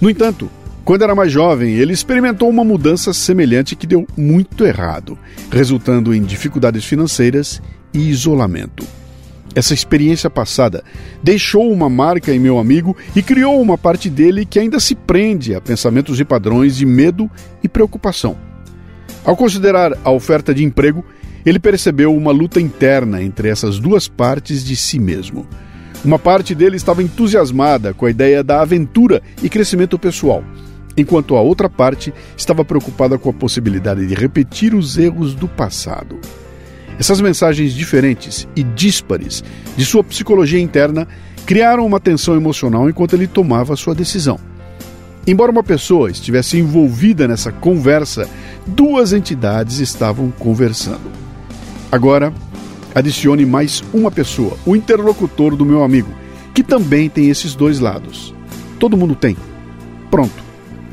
No 0.00 0.10
entanto, 0.10 0.50
quando 0.84 1.02
era 1.02 1.14
mais 1.14 1.32
jovem, 1.32 1.74
ele 1.76 1.94
experimentou 1.94 2.50
uma 2.50 2.62
mudança 2.62 3.14
semelhante 3.14 3.74
que 3.74 3.86
deu 3.86 4.06
muito 4.14 4.66
errado, 4.66 5.18
resultando 5.50 6.14
em 6.14 6.22
dificuldades 6.22 6.84
financeiras 6.84 7.62
e 7.94 8.10
isolamento. 8.10 8.86
Essa 9.54 9.72
experiência 9.72 10.28
passada 10.28 10.82
deixou 11.22 11.70
uma 11.70 11.88
marca 11.88 12.32
em 12.32 12.38
meu 12.40 12.58
amigo 12.58 12.96
e 13.14 13.22
criou 13.22 13.60
uma 13.60 13.78
parte 13.78 14.10
dele 14.10 14.44
que 14.44 14.58
ainda 14.58 14.80
se 14.80 14.94
prende 14.94 15.54
a 15.54 15.60
pensamentos 15.60 16.18
e 16.18 16.24
padrões 16.24 16.76
de 16.76 16.84
medo 16.84 17.30
e 17.62 17.68
preocupação. 17.68 18.36
Ao 19.24 19.36
considerar 19.36 19.96
a 20.04 20.10
oferta 20.10 20.52
de 20.52 20.64
emprego, 20.64 21.04
ele 21.46 21.58
percebeu 21.58 22.14
uma 22.14 22.32
luta 22.32 22.60
interna 22.60 23.22
entre 23.22 23.48
essas 23.48 23.78
duas 23.78 24.08
partes 24.08 24.64
de 24.64 24.74
si 24.74 24.98
mesmo. 24.98 25.46
Uma 26.04 26.18
parte 26.18 26.54
dele 26.54 26.76
estava 26.76 27.02
entusiasmada 27.02 27.94
com 27.94 28.06
a 28.06 28.10
ideia 28.10 28.42
da 28.42 28.60
aventura 28.60 29.22
e 29.42 29.48
crescimento 29.48 29.98
pessoal, 29.98 30.44
enquanto 30.96 31.36
a 31.36 31.40
outra 31.40 31.68
parte 31.68 32.12
estava 32.36 32.64
preocupada 32.64 33.18
com 33.18 33.30
a 33.30 33.32
possibilidade 33.32 34.06
de 34.06 34.14
repetir 34.14 34.74
os 34.74 34.98
erros 34.98 35.34
do 35.34 35.48
passado. 35.48 36.18
Essas 36.98 37.20
mensagens 37.20 37.72
diferentes 37.72 38.46
e 38.54 38.62
díspares 38.62 39.42
de 39.76 39.84
sua 39.84 40.04
psicologia 40.04 40.60
interna 40.60 41.08
criaram 41.44 41.84
uma 41.84 42.00
tensão 42.00 42.36
emocional 42.36 42.88
enquanto 42.88 43.14
ele 43.14 43.26
tomava 43.26 43.76
sua 43.76 43.94
decisão. 43.94 44.38
Embora 45.26 45.50
uma 45.50 45.62
pessoa 45.62 46.10
estivesse 46.10 46.58
envolvida 46.58 47.26
nessa 47.26 47.50
conversa, 47.50 48.28
duas 48.66 49.12
entidades 49.12 49.78
estavam 49.78 50.30
conversando. 50.30 51.10
Agora, 51.90 52.32
adicione 52.94 53.46
mais 53.46 53.82
uma 53.92 54.10
pessoa, 54.10 54.56
o 54.66 54.76
interlocutor 54.76 55.56
do 55.56 55.64
meu 55.64 55.82
amigo, 55.82 56.10
que 56.52 56.62
também 56.62 57.08
tem 57.08 57.30
esses 57.30 57.54
dois 57.54 57.80
lados. 57.80 58.34
Todo 58.78 58.96
mundo 58.96 59.14
tem. 59.14 59.36
Pronto. 60.10 60.44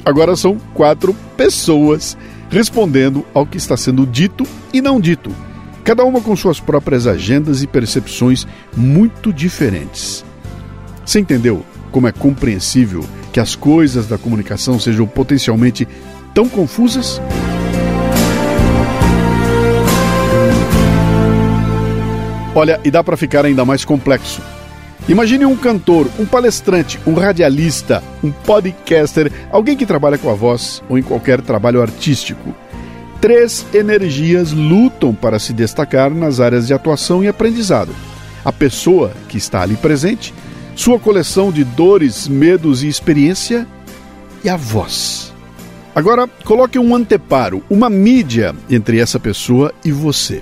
Agora 0.03 0.35
são 0.35 0.57
quatro 0.73 1.13
pessoas 1.37 2.17
respondendo 2.49 3.25
ao 3.33 3.45
que 3.45 3.57
está 3.57 3.77
sendo 3.77 4.05
dito 4.05 4.45
e 4.73 4.81
não 4.81 4.99
dito, 4.99 5.29
cada 5.81 6.03
uma 6.03 6.21
com 6.21 6.35
suas 6.35 6.59
próprias 6.59 7.07
agendas 7.07 7.61
e 7.61 7.67
percepções 7.67 8.47
muito 8.75 9.33
diferentes. 9.33 10.23
Você 11.05 11.19
entendeu 11.19 11.65
como 11.91 12.07
é 12.07 12.11
compreensível 12.11 13.03
que 13.33 13.39
as 13.39 13.55
coisas 13.55 14.07
da 14.07 14.17
comunicação 14.17 14.79
sejam 14.79 15.07
potencialmente 15.07 15.87
tão 16.33 16.47
confusas? 16.47 17.21
Olha, 22.53 22.79
e 22.83 22.91
dá 22.91 23.03
para 23.03 23.15
ficar 23.15 23.45
ainda 23.45 23.63
mais 23.63 23.85
complexo. 23.85 24.41
Imagine 25.07 25.45
um 25.45 25.55
cantor, 25.55 26.07
um 26.19 26.25
palestrante, 26.25 26.99
um 27.07 27.13
radialista, 27.13 28.03
um 28.23 28.31
podcaster, 28.31 29.31
alguém 29.49 29.75
que 29.75 29.85
trabalha 29.85 30.17
com 30.17 30.29
a 30.29 30.33
voz 30.33 30.83
ou 30.87 30.97
em 30.97 31.01
qualquer 31.01 31.41
trabalho 31.41 31.81
artístico. 31.81 32.53
Três 33.21 33.67
energias 33.71 34.51
lutam 34.51 35.13
para 35.13 35.37
se 35.37 35.53
destacar 35.53 36.09
nas 36.09 36.39
áreas 36.39 36.65
de 36.65 36.73
atuação 36.73 37.23
e 37.23 37.27
aprendizado. 37.27 37.93
A 38.43 38.51
pessoa 38.51 39.11
que 39.29 39.37
está 39.37 39.61
ali 39.61 39.75
presente, 39.75 40.33
sua 40.75 40.99
coleção 40.99 41.51
de 41.51 41.63
dores, 41.63 42.27
medos 42.27 42.81
e 42.81 42.87
experiência 42.87 43.67
e 44.43 44.49
a 44.49 44.57
voz. 44.57 45.31
Agora, 45.93 46.27
coloque 46.43 46.79
um 46.79 46.95
anteparo, 46.95 47.61
uma 47.69 47.91
mídia 47.91 48.55
entre 48.67 48.99
essa 48.99 49.19
pessoa 49.19 49.71
e 49.85 49.91
você. 49.91 50.41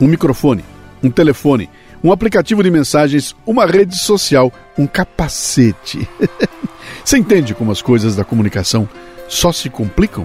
Um 0.00 0.06
microfone, 0.06 0.64
um 1.02 1.10
telefone, 1.10 1.68
um 2.04 2.12
aplicativo 2.12 2.62
de 2.62 2.70
mensagens, 2.70 3.34
uma 3.44 3.66
rede 3.66 3.98
social, 3.98 4.52
um 4.78 4.86
capacete. 4.86 6.08
Você 7.04 7.18
entende 7.18 7.52
como 7.52 7.72
as 7.72 7.82
coisas 7.82 8.14
da 8.14 8.24
comunicação 8.24 8.88
só 9.28 9.50
se 9.50 9.68
complicam? 9.68 10.24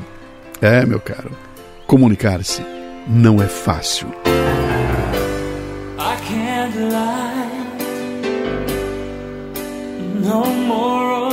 É, 0.61 0.85
meu 0.85 0.99
caro, 0.99 1.31
comunicar-se 1.87 2.61
não 3.07 3.41
é 3.41 3.47
fácil. 3.47 4.09
I 5.97 6.17
can't 6.27 6.75
lie. 6.75 7.47
No 10.21 10.45
more 10.67 11.26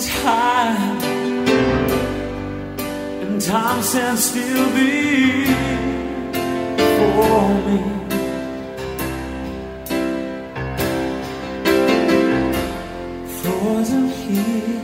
I'm 0.00 1.02
and 3.20 3.40
time 3.42 3.82
stands 3.82 4.26
still 4.26 4.66
before 6.76 7.54
me. 7.66 7.78
Frozen 13.40 14.08
here 14.08 14.77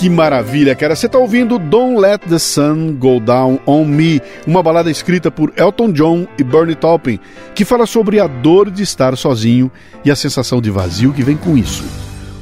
que 0.00 0.08
maravilha, 0.08 0.74
cara. 0.74 0.96
Você 0.96 1.06
tá 1.06 1.18
ouvindo 1.18 1.58
Don't 1.58 2.00
Let 2.00 2.22
the 2.26 2.38
Sun 2.38 2.94
Go 2.94 3.20
Down 3.20 3.60
on 3.66 3.84
Me, 3.84 4.18
uma 4.46 4.62
balada 4.62 4.90
escrita 4.90 5.30
por 5.30 5.52
Elton 5.58 5.92
John 5.92 6.26
e 6.38 6.42
Bernie 6.42 6.74
Taupin, 6.74 7.20
que 7.54 7.66
fala 7.66 7.84
sobre 7.84 8.18
a 8.18 8.26
dor 8.26 8.70
de 8.70 8.82
estar 8.82 9.14
sozinho 9.14 9.70
e 10.02 10.10
a 10.10 10.16
sensação 10.16 10.58
de 10.58 10.70
vazio 10.70 11.12
que 11.12 11.22
vem 11.22 11.36
com 11.36 11.54
isso. 11.54 11.84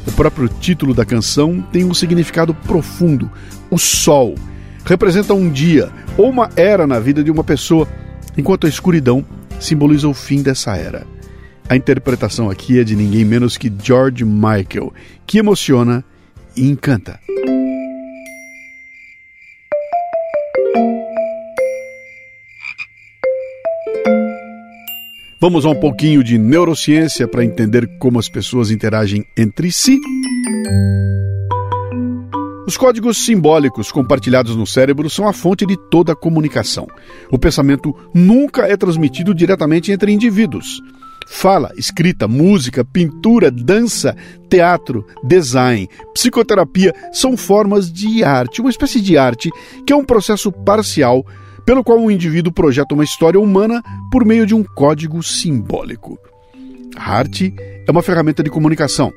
O 0.07 0.13
próprio 0.13 0.49
título 0.49 0.95
da 0.95 1.05
canção 1.05 1.61
tem 1.73 1.85
um 1.85 1.93
significado 1.93 2.55
profundo. 2.55 3.29
O 3.73 3.77
sol 3.77 4.37
representa 4.85 5.35
um 5.35 5.51
dia 5.51 5.91
ou 6.17 6.31
uma 6.31 6.51
era 6.55 6.87
na 6.87 7.01
vida 7.01 7.25
de 7.25 7.31
uma 7.33 7.43
pessoa, 7.43 7.89
enquanto 8.37 8.69
a 8.69 8.71
escuridão 8.71 9.27
simboliza 9.59 10.07
o 10.07 10.15
fim 10.15 10.43
dessa 10.43 10.77
era. 10.77 11.05
A 11.69 11.75
interpretação 11.75 12.49
aqui 12.49 12.79
é 12.79 12.85
de 12.85 12.95
ninguém 12.95 13.25
menos 13.25 13.59
que 13.59 13.73
George 13.83 14.25
Michael, 14.25 14.95
que 15.27 15.39
emociona 15.39 16.05
e 16.57 16.71
encanta. 16.71 17.19
Vamos 25.41 25.65
a 25.65 25.69
um 25.69 25.75
pouquinho 25.77 26.25
de 26.25 26.37
neurociência 26.37 27.29
para 27.29 27.45
entender 27.45 27.87
como 28.01 28.19
as 28.19 28.29
pessoas 28.29 28.73
interagem 28.73 29.25
entre 29.37 29.71
si. 29.71 29.97
Os 32.67 32.77
códigos 32.77 33.25
simbólicos 33.25 33.93
compartilhados 33.93 34.57
no 34.57 34.67
cérebro 34.67 35.09
são 35.09 35.29
a 35.29 35.33
fonte 35.33 35.65
de 35.65 35.77
toda 35.91 36.13
a 36.13 36.17
comunicação. 36.17 36.89
O 37.31 37.39
pensamento 37.39 37.95
nunca 38.13 38.67
é 38.67 38.77
transmitido 38.77 39.33
diretamente 39.33 39.93
entre 39.93 40.11
indivíduos. 40.11 40.83
Fala, 41.29 41.71
escrita, 41.77 42.27
música, 42.27 42.85
pintura, 42.85 43.49
dança, 43.49 44.17
teatro, 44.51 45.07
design, 45.23 45.89
psicoterapia 46.15 46.93
são 47.13 47.37
formas 47.37 47.93
de 47.93 48.25
arte, 48.25 48.61
uma 48.61 48.71
espécie 48.71 49.01
de 49.01 49.17
arte 49.17 49.51
que 49.87 49.93
é 49.93 49.97
um 49.97 50.05
processo 50.05 50.51
parcial 50.51 51.25
pelo 51.69 51.85
qual 51.85 52.01
um 52.01 52.11
indivíduo 52.11 52.51
projeta 52.51 52.95
uma 52.95 53.05
história 53.05 53.39
humana 53.39 53.83
por 54.11 54.25
meio 54.25 54.47
de 54.47 54.55
um 54.55 54.65
código 54.65 55.23
simbólico. 55.23 56.19
A 56.97 57.13
arte 57.13 57.55
é 57.87 57.91
uma 57.91 58.01
ferramenta 58.01 58.43
de 58.43 58.49
comunicação. 58.49 59.13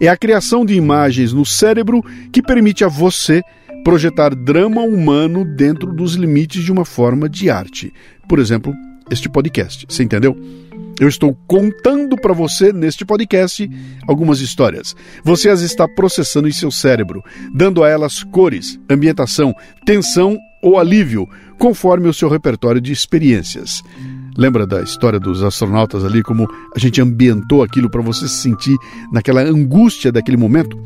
É 0.00 0.08
a 0.08 0.16
criação 0.16 0.64
de 0.64 0.72
imagens 0.72 1.34
no 1.34 1.44
cérebro 1.44 2.02
que 2.32 2.40
permite 2.40 2.82
a 2.84 2.88
você 2.88 3.42
projetar 3.84 4.34
drama 4.34 4.80
humano 4.80 5.44
dentro 5.44 5.92
dos 5.92 6.14
limites 6.14 6.64
de 6.64 6.72
uma 6.72 6.86
forma 6.86 7.28
de 7.28 7.50
arte. 7.50 7.92
Por 8.26 8.38
exemplo, 8.38 8.72
este 9.10 9.28
podcast. 9.28 9.84
Você 9.86 10.02
entendeu? 10.02 10.34
Eu 11.00 11.08
estou 11.08 11.34
contando 11.46 12.14
para 12.14 12.34
você 12.34 12.74
neste 12.74 13.06
podcast 13.06 13.66
algumas 14.06 14.40
histórias. 14.40 14.94
Você 15.24 15.48
as 15.48 15.62
está 15.62 15.88
processando 15.88 16.46
em 16.46 16.52
seu 16.52 16.70
cérebro, 16.70 17.24
dando 17.54 17.82
a 17.82 17.88
elas 17.88 18.22
cores, 18.22 18.78
ambientação, 18.88 19.54
tensão 19.86 20.36
ou 20.62 20.78
alívio, 20.78 21.26
conforme 21.58 22.06
o 22.06 22.12
seu 22.12 22.28
repertório 22.28 22.82
de 22.82 22.92
experiências. 22.92 23.82
Lembra 24.36 24.66
da 24.66 24.82
história 24.82 25.18
dos 25.18 25.42
astronautas 25.42 26.04
ali, 26.04 26.22
como 26.22 26.46
a 26.76 26.78
gente 26.78 27.00
ambientou 27.00 27.62
aquilo 27.62 27.88
para 27.88 28.02
você 28.02 28.28
se 28.28 28.42
sentir 28.42 28.76
naquela 29.10 29.40
angústia 29.40 30.12
daquele 30.12 30.36
momento? 30.36 30.78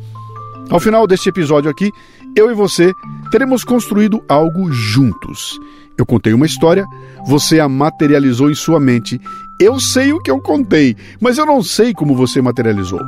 Ao 0.71 0.79
final 0.79 1.09
deste 1.09 1.29
episódio 1.29 1.69
aqui, 1.69 1.91
eu 2.37 2.53
e 2.53 2.55
você 2.55 2.93
teremos 3.33 3.65
construído 3.65 4.23
algo 4.29 4.71
juntos. 4.71 5.59
Eu 5.97 6.05
contei 6.05 6.33
uma 6.33 6.47
história, 6.47 6.85
você 7.27 7.61
a 7.61 7.69
materializou 7.69 8.51
em 8.51 8.55
sua 8.55 8.81
mente. 8.81 9.21
Eu 9.61 9.79
sei 9.79 10.13
o 10.13 10.21
que 10.21 10.31
eu 10.31 10.41
contei, 10.41 10.97
mas 11.21 11.39
eu 11.39 11.47
não 11.47 11.63
sei 11.63 11.93
como 11.93 12.17
você 12.17 12.43
materializou. 12.43 13.01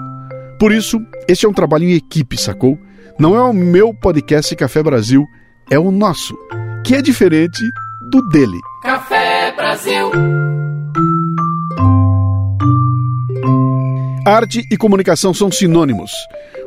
Por 0.59 0.73
isso, 0.73 1.01
este 1.29 1.45
é 1.45 1.49
um 1.49 1.53
trabalho 1.53 1.85
em 1.85 1.95
equipe, 1.95 2.37
sacou? 2.37 2.79
Não 3.19 3.35
é 3.35 3.43
o 3.43 3.53
meu 3.53 3.93
podcast 3.93 4.55
Café 4.55 4.83
Brasil, 4.83 5.25
é 5.71 5.79
o 5.79 5.91
nosso, 5.91 6.37
que 6.85 6.95
é 6.95 7.03
diferente 7.03 7.63
do 8.11 8.27
dele. 8.29 8.59
Café 8.83 9.53
Brasil. 9.57 10.11
Arte 14.27 14.67
e 14.69 14.77
comunicação 14.77 15.33
são 15.33 15.53
sinônimos. 15.53 16.11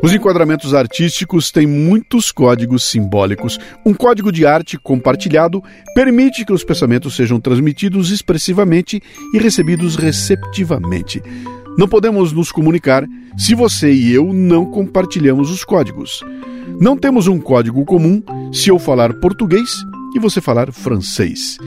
Os 0.02 0.13
enquadramentos 0.13 0.74
artísticos 0.74 1.52
têm 1.52 1.67
muitos 1.67 2.32
códigos 2.32 2.86
simbólicos. 2.86 3.60
Um 3.86 3.93
código 3.93 4.32
de 4.32 4.45
arte 4.45 4.78
compartilhado 4.78 5.62
permite 5.93 6.45
que 6.45 6.54
os 6.54 6.63
pensamentos 6.63 7.17
sejam 7.17 7.38
transmitidos 7.38 8.12
expressivamente 8.12 9.04
e 9.34 9.38
recebidos 9.38 9.98
receptivamente. 9.98 11.22
Não 11.78 11.86
podemos 11.86 12.32
nos 12.32 12.50
comunicar 12.50 13.06
se 13.38 13.54
você 13.54 13.91
e 13.91 14.13
eu 14.13 14.32
não 14.32 14.65
compartilhamos 14.65 15.52
os 15.52 15.65
códigos. 15.65 16.24
Não 16.80 16.95
temos 16.95 17.28
um 17.28 17.41
código 17.41 17.84
comum 17.84 18.24
se 18.54 18.69
eu 18.69 18.80
falar 18.80 19.13
português 19.15 19.69
e 20.15 20.19
você 20.19 20.39
falar 20.39 20.72
francês. 20.72 21.58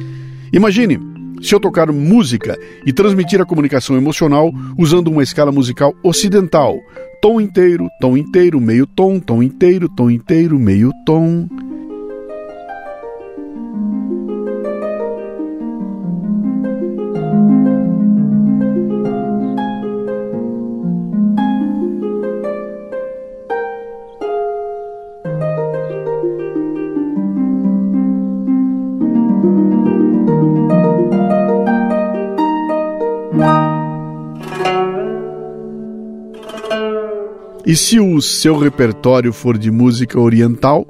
Imagine 0.55 1.12
se 1.40 1.54
eu 1.54 1.60
tocar 1.60 1.90
música 1.92 2.58
e 2.86 2.92
transmitir 2.92 3.40
a 3.40 3.46
comunicação 3.46 3.96
emocional 3.96 4.52
usando 4.78 5.08
uma 5.08 5.22
escala 5.22 5.52
musical 5.52 5.94
ocidental, 6.02 6.78
tom 7.20 7.40
inteiro, 7.40 7.88
tom 8.00 8.16
inteiro, 8.16 8.60
meio 8.60 8.86
tom, 8.86 9.18
tom 9.18 9.42
inteiro, 9.42 9.88
tom 9.88 10.10
inteiro, 10.10 10.58
meio 10.58 10.90
tom. 11.06 11.48
E 37.72 37.76
se 37.76 37.98
o 37.98 38.20
seu 38.20 38.58
repertório 38.58 39.32
for 39.32 39.56
de 39.56 39.70
música 39.70 40.20
oriental, 40.20 40.87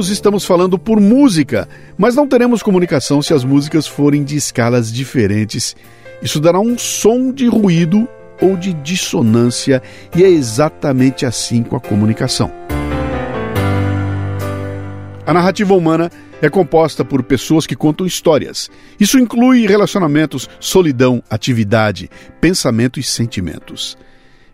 Ambos 0.00 0.08
estamos 0.08 0.46
falando 0.46 0.78
por 0.78 0.98
música, 0.98 1.68
mas 1.98 2.14
não 2.14 2.26
teremos 2.26 2.62
comunicação 2.62 3.20
se 3.20 3.34
as 3.34 3.44
músicas 3.44 3.86
forem 3.86 4.24
de 4.24 4.34
escalas 4.34 4.90
diferentes. 4.90 5.76
Isso 6.22 6.40
dará 6.40 6.58
um 6.58 6.78
som 6.78 7.30
de 7.30 7.46
ruído 7.46 8.08
ou 8.40 8.56
de 8.56 8.72
dissonância, 8.72 9.82
e 10.16 10.24
é 10.24 10.30
exatamente 10.30 11.26
assim 11.26 11.62
com 11.62 11.76
a 11.76 11.80
comunicação. 11.80 12.50
A 15.26 15.34
narrativa 15.34 15.74
humana 15.74 16.10
é 16.40 16.48
composta 16.48 17.04
por 17.04 17.22
pessoas 17.22 17.66
que 17.66 17.76
contam 17.76 18.06
histórias. 18.06 18.70
Isso 18.98 19.18
inclui 19.18 19.66
relacionamentos, 19.66 20.48
solidão, 20.58 21.22
atividade, 21.28 22.08
pensamento 22.40 22.98
e 22.98 23.02
sentimentos. 23.02 23.98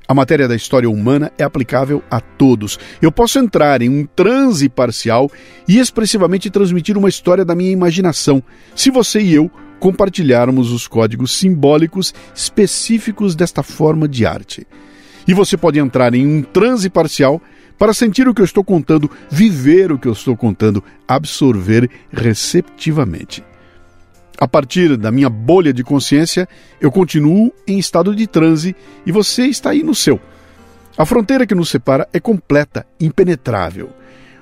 A 0.09 0.15
matéria 0.15 0.47
da 0.47 0.55
história 0.55 0.89
humana 0.89 1.33
é 1.37 1.43
aplicável 1.43 2.03
a 2.11 2.21
todos. 2.21 2.79
Eu 3.03 3.11
posso 3.11 3.39
entrar 3.39 3.83
em 3.83 3.89
um 3.89 4.07
transe 4.07 4.69
parcial 4.69 5.31
e 5.67 5.79
expressivamente 5.79 6.49
transmitir 6.49 6.97
uma 6.97 7.09
história 7.09 7.45
da 7.45 7.57
minha 7.57 7.73
imaginação, 7.73 8.43
se 8.75 8.91
você 8.91 9.21
e 9.21 9.35
eu 9.35 9.51
compartilharmos 9.81 10.71
os 10.71 10.87
códigos 10.87 11.37
simbólicos 11.37 12.15
específicos 12.35 13.35
desta 13.35 13.63
forma 13.63 14.09
de 14.09 14.25
arte. 14.25 14.67
E 15.27 15.35
você 15.35 15.57
pode 15.57 15.79
entrar 15.79 16.15
em 16.15 16.27
um 16.27 16.43
transe 16.43 16.89
parcial 16.89 17.43
para 17.77 17.93
sentir 17.93 18.29
o 18.29 18.33
que 18.33 18.41
eu 18.41 18.45
estou 18.45 18.65
contando, 18.65 19.11
viver 19.29 19.93
o 19.93 19.99
que 19.99 20.09
eu 20.09 20.13
estou 20.13 20.37
contando, 20.37 20.83
absorver 21.07 21.91
receptivamente. 22.11 23.43
A 24.39 24.47
partir 24.47 24.97
da 24.97 25.11
minha 25.11 25.31
bolha 25.31 25.73
de 25.73 25.83
consciência, 25.83 26.47
eu 26.81 26.93
continuo 26.93 27.53
em 27.67 27.79
estado 27.79 28.15
de 28.15 28.27
transe 28.27 28.77
e 29.07 29.13
você 29.13 29.47
está 29.47 29.71
aí 29.71 29.83
no 29.83 29.95
seu. 29.95 30.21
A 30.97 31.07
fronteira 31.07 31.47
que 31.47 31.55
nos 31.55 31.71
separa 31.71 32.07
é 32.13 32.21
completa, 32.21 32.87
impenetrável. 33.01 33.91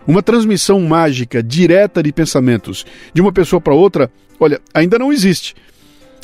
Uma 0.07 0.23
transmissão 0.23 0.81
mágica 0.81 1.43
direta 1.43 2.03
de 2.03 2.13
pensamentos 2.13 2.85
de 3.13 3.21
uma 3.21 3.33
pessoa 3.33 3.61
para 3.61 3.75
outra, 3.75 4.11
olha, 4.39 4.61
ainda 4.73 4.99
não 4.99 5.13
existe. 5.13 5.55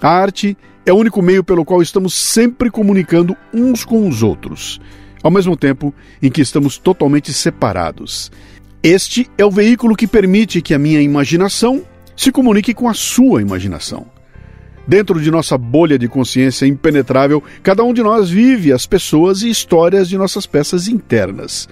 A 0.02 0.08
arte 0.08 0.56
é 0.84 0.92
o 0.92 0.96
único 0.96 1.22
meio 1.22 1.44
pelo 1.44 1.64
qual 1.64 1.80
estamos 1.80 2.14
sempre 2.14 2.70
comunicando 2.70 3.36
uns 3.54 3.84
com 3.84 4.08
os 4.08 4.22
outros, 4.22 4.80
ao 5.22 5.30
mesmo 5.30 5.56
tempo 5.56 5.94
em 6.20 6.30
que 6.30 6.40
estamos 6.40 6.76
totalmente 6.76 7.32
separados. 7.32 8.32
Este 8.82 9.30
é 9.38 9.44
o 9.44 9.50
veículo 9.50 9.94
que 9.94 10.06
permite 10.06 10.60
que 10.60 10.74
a 10.74 10.78
minha 10.78 11.00
imaginação 11.00 11.84
se 12.20 12.30
comunique 12.30 12.74
com 12.74 12.86
a 12.86 12.92
sua 12.92 13.40
imaginação. 13.40 14.04
Dentro 14.86 15.18
de 15.22 15.30
nossa 15.30 15.56
bolha 15.56 15.98
de 15.98 16.06
consciência 16.06 16.66
impenetrável, 16.66 17.42
cada 17.62 17.82
um 17.82 17.94
de 17.94 18.02
nós 18.02 18.28
vive 18.28 18.74
as 18.74 18.84
pessoas 18.84 19.40
e 19.40 19.48
histórias 19.48 20.06
de 20.06 20.18
nossas 20.18 20.44
peças 20.44 20.86
internas. 20.86 21.66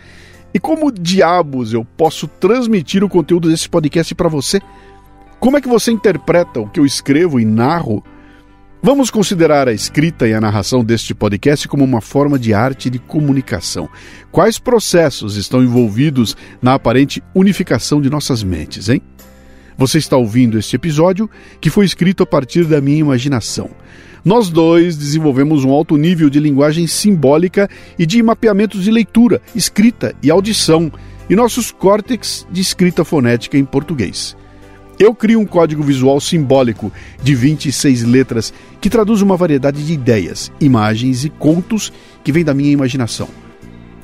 E 0.55 0.59
como 0.59 0.91
diabos 0.91 1.75
eu 1.75 1.85
posso 1.85 2.27
transmitir 2.27 3.05
o 3.05 3.11
conteúdo 3.11 3.51
desse 3.51 3.69
podcast 3.69 4.15
para 4.15 4.31
você? 4.31 4.59
Como 5.39 5.59
é 5.59 5.61
que 5.61 5.69
você 5.69 5.93
interpreta 5.93 6.61
o 6.61 6.71
que 6.71 6.81
eu 6.81 6.87
escrevo 6.87 7.39
e 7.39 7.45
narro? 7.45 8.03
Vamos 8.83 9.11
considerar 9.11 9.69
a 9.69 9.73
escrita 9.75 10.27
e 10.27 10.33
a 10.33 10.41
narração 10.41 10.83
deste 10.83 11.15
podcast 11.15 11.69
como 11.69 11.85
uma 11.85 12.01
forma 12.01 12.39
de 12.39 12.55
arte 12.55 12.89
de 12.89 12.99
comunicação. 12.99 13.87
Quais 14.33 14.59
processos 14.59 15.37
estão 15.37 15.63
envolvidos 15.63 16.35
na 16.63 16.73
aparente 16.73 17.23
unificação 17.35 18.01
de 18.01 18.09
nossas 18.09 18.43
mentes, 18.43 18.89
hein? 18.89 19.03
Você 19.79 19.99
está 19.99 20.17
ouvindo 20.17 20.59
este 20.59 20.75
episódio 20.75 21.31
que 21.61 21.71
foi 21.71 21.87
escrito 21.87 22.25
a 22.25 22.27
partir 22.27 22.65
da 22.65 22.81
minha 22.81 22.99
imaginação. 22.99 23.71
Nós 24.25 24.51
dois 24.51 24.97
desenvolvemos 24.97 25.65
um 25.65 25.71
alto 25.71 25.97
nível 25.97 26.29
de 26.29 26.41
linguagem 26.41 26.89
simbólica 26.89 27.71
e 27.97 28.05
de 28.05 28.21
mapeamentos 28.21 28.83
de 28.83 28.91
leitura, 28.91 29.41
escrita 29.55 30.17
e 30.21 30.33
audição, 30.33 30.91
e 31.31 31.37
nossos 31.37 31.71
córtex 31.71 32.45
de 32.51 32.61
escrita 32.61 33.05
fonética 33.05 33.57
em 33.57 33.65
português. 33.65 34.37
Eu 34.99 35.15
crio 35.15 35.39
um 35.39 35.47
código 35.47 35.85
visual 35.85 36.21
simbólico 36.21 36.93
de 37.23 37.37
26 37.37 38.03
letras 38.03 38.53
que 38.81 38.91
traduz 38.91 39.23
uma 39.23 39.37
variedade 39.37 39.87
de 39.87 39.93
ideias, 39.93 40.51
imagens 40.61 41.25
e 41.25 41.31
contos 41.31 41.93
que 42.25 42.33
vem 42.33 42.45
da 42.45 42.53
minha 42.53 42.73
imaginação. 42.73 43.29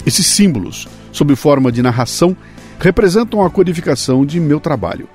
Esses 0.07 0.27
símbolos, 0.27 0.87
sob 1.11 1.35
forma 1.35 1.73
de 1.73 1.83
narração, 1.83 2.37
representam 2.79 3.45
a 3.45 3.51
codificação 3.51 4.25
de 4.25 4.39
meu 4.39 4.61
trabalho. 4.61 5.09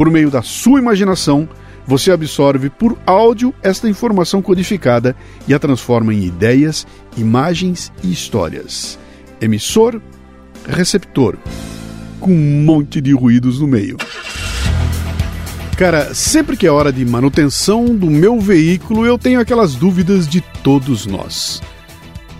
Por 0.00 0.10
meio 0.10 0.30
da 0.30 0.40
sua 0.40 0.78
imaginação, 0.78 1.46
você 1.86 2.10
absorve 2.10 2.70
por 2.70 2.96
áudio 3.04 3.52
esta 3.62 3.86
informação 3.86 4.40
codificada 4.40 5.14
e 5.46 5.52
a 5.52 5.58
transforma 5.58 6.14
em 6.14 6.24
ideias, 6.24 6.86
imagens 7.18 7.92
e 8.02 8.10
histórias. 8.10 8.98
Emissor, 9.42 10.00
receptor, 10.66 11.36
com 12.18 12.32
um 12.32 12.64
monte 12.64 12.98
de 12.98 13.12
ruídos 13.12 13.60
no 13.60 13.66
meio. 13.66 13.98
Cara, 15.76 16.14
sempre 16.14 16.56
que 16.56 16.66
é 16.66 16.70
hora 16.70 16.90
de 16.90 17.04
manutenção 17.04 17.94
do 17.94 18.06
meu 18.06 18.40
veículo, 18.40 19.04
eu 19.04 19.18
tenho 19.18 19.38
aquelas 19.38 19.74
dúvidas 19.74 20.26
de 20.26 20.40
todos 20.62 21.04
nós. 21.04 21.60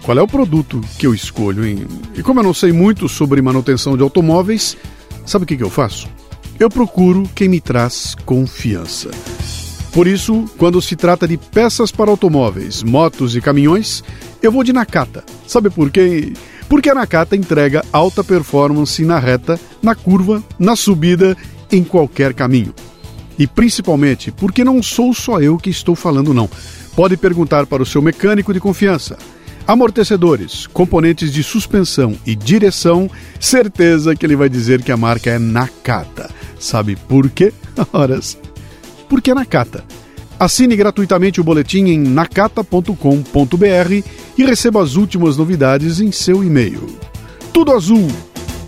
Qual 0.03 0.17
é 0.17 0.23
o 0.23 0.27
produto 0.27 0.81
que 0.99 1.07
eu 1.07 1.13
escolho, 1.13 1.67
hein? 1.67 1.87
E 2.15 2.23
como 2.23 2.41
eu 2.41 2.45
não 2.45 2.55
sei 2.55 2.73
muito 2.73 3.07
sobre 3.07 3.43
manutenção 3.43 3.99
de 3.99 4.03
automóveis, 4.03 4.79
sabe 5.27 5.45
o 5.45 5.47
que, 5.47 5.59
que 5.59 5.63
eu 5.63 5.69
faço? 5.69 6.09
Eu 6.61 6.69
procuro 6.69 7.23
quem 7.35 7.49
me 7.49 7.59
traz 7.59 8.15
confiança. 8.27 9.11
Por 9.95 10.07
isso, 10.07 10.45
quando 10.59 10.83
se 10.83 10.95
trata 10.95 11.27
de 11.27 11.39
peças 11.39 11.91
para 11.91 12.11
automóveis, 12.11 12.83
motos 12.83 13.35
e 13.35 13.41
caminhões, 13.41 14.05
eu 14.43 14.53
vou 14.53 14.63
de 14.63 14.71
Nakata. 14.71 15.25
Sabe 15.47 15.71
por 15.71 15.91
quê? 15.91 16.35
Porque 16.69 16.91
a 16.91 16.95
Nakata 16.95 17.35
entrega 17.35 17.83
alta 17.91 18.23
performance 18.23 19.03
na 19.07 19.19
reta, 19.19 19.59
na 19.83 19.95
curva, 19.95 20.45
na 20.59 20.77
subida, 20.77 21.35
em 21.73 21.83
qualquer 21.83 22.35
caminho. 22.35 22.75
E 23.39 23.47
principalmente 23.47 24.31
porque 24.31 24.63
não 24.63 24.83
sou 24.83 25.15
só 25.15 25.41
eu 25.41 25.57
que 25.57 25.71
estou 25.71 25.97
falando, 25.97 26.35
não. 26.35 26.49
Pode 26.95 27.17
perguntar 27.17 27.65
para 27.65 27.83
o 27.83 27.87
seu 27.87 28.03
mecânico 28.03 28.53
de 28.53 28.61
confiança. 28.61 29.17
Amortecedores, 29.67 30.67
componentes 30.67 31.33
de 31.33 31.43
suspensão 31.43 32.19
e 32.27 32.35
direção, 32.35 33.11
certeza 33.39 34.15
que 34.15 34.27
ele 34.27 34.37
vai 34.37 34.51
dizer 34.51 34.83
que 34.83 34.93
a 34.93 34.97
marca 34.97 35.31
é 35.31 35.39
Nakata. 35.39 36.29
Sabe 36.61 36.95
por 36.95 37.29
quê? 37.29 37.53
Horas 37.93 38.39
porque 39.11 39.33
é 39.33 39.35
Nakata. 39.35 39.85
Assine 40.39 40.75
gratuitamente 40.77 41.41
o 41.41 41.45
boletim 41.45 41.87
em 41.87 41.99
nakata.com.br 41.99 42.95
e 44.39 44.45
receba 44.45 44.83
as 44.83 44.95
últimas 44.95 45.37
novidades 45.37 46.01
em 46.01 46.13
seu 46.13 46.43
e-mail. 46.43 46.87
Tudo 47.53 47.73
azul, 47.73 48.09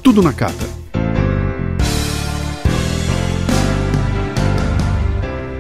tudo 0.02 0.20
Nakata. 0.20 0.82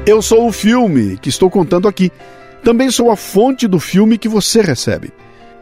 Eu 0.04 0.20
sou 0.20 0.48
o 0.48 0.52
filme 0.52 1.16
que 1.16 1.28
estou 1.28 1.48
contando 1.48 1.86
aqui. 1.86 2.10
Também 2.64 2.90
sou 2.90 3.10
a 3.10 3.16
fonte 3.16 3.68
do 3.68 3.78
filme 3.78 4.18
que 4.18 4.28
você 4.28 4.60
recebe. 4.60 5.12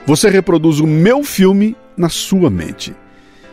Você 0.07 0.31
reproduz 0.31 0.81
o 0.81 0.87
meu 0.87 1.23
filme 1.23 1.77
na 1.97 2.09
sua 2.09 2.49
mente. 2.49 2.95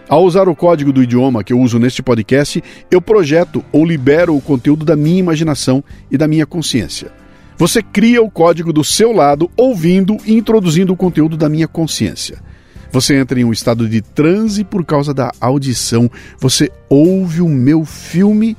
Ao 0.09 0.23
usar 0.23 0.47
o 0.47 0.55
código 0.55 0.93
do 0.93 1.03
idioma 1.03 1.43
que 1.43 1.51
eu 1.51 1.59
uso 1.59 1.77
neste 1.77 2.01
podcast, 2.01 2.63
eu 2.89 3.01
projeto 3.01 3.63
ou 3.73 3.85
libero 3.85 4.35
o 4.35 4.41
conteúdo 4.41 4.85
da 4.85 4.95
minha 4.95 5.19
imaginação 5.19 5.83
e 6.09 6.17
da 6.17 6.27
minha 6.27 6.45
consciência. 6.45 7.11
Você 7.57 7.83
cria 7.83 8.21
o 8.21 8.31
código 8.31 8.71
do 8.71 8.85
seu 8.85 9.11
lado, 9.11 9.51
ouvindo 9.57 10.15
e 10.25 10.33
introduzindo 10.37 10.93
o 10.93 10.97
conteúdo 10.97 11.35
da 11.35 11.49
minha 11.49 11.67
consciência. 11.67 12.41
Você 12.89 13.17
entra 13.17 13.37
em 13.37 13.43
um 13.43 13.51
estado 13.51 13.89
de 13.89 14.01
transe 14.01 14.63
por 14.63 14.85
causa 14.85 15.13
da 15.13 15.29
audição. 15.41 16.09
Você 16.39 16.71
ouve 16.87 17.41
o 17.41 17.49
meu 17.49 17.83
filme 17.83 18.55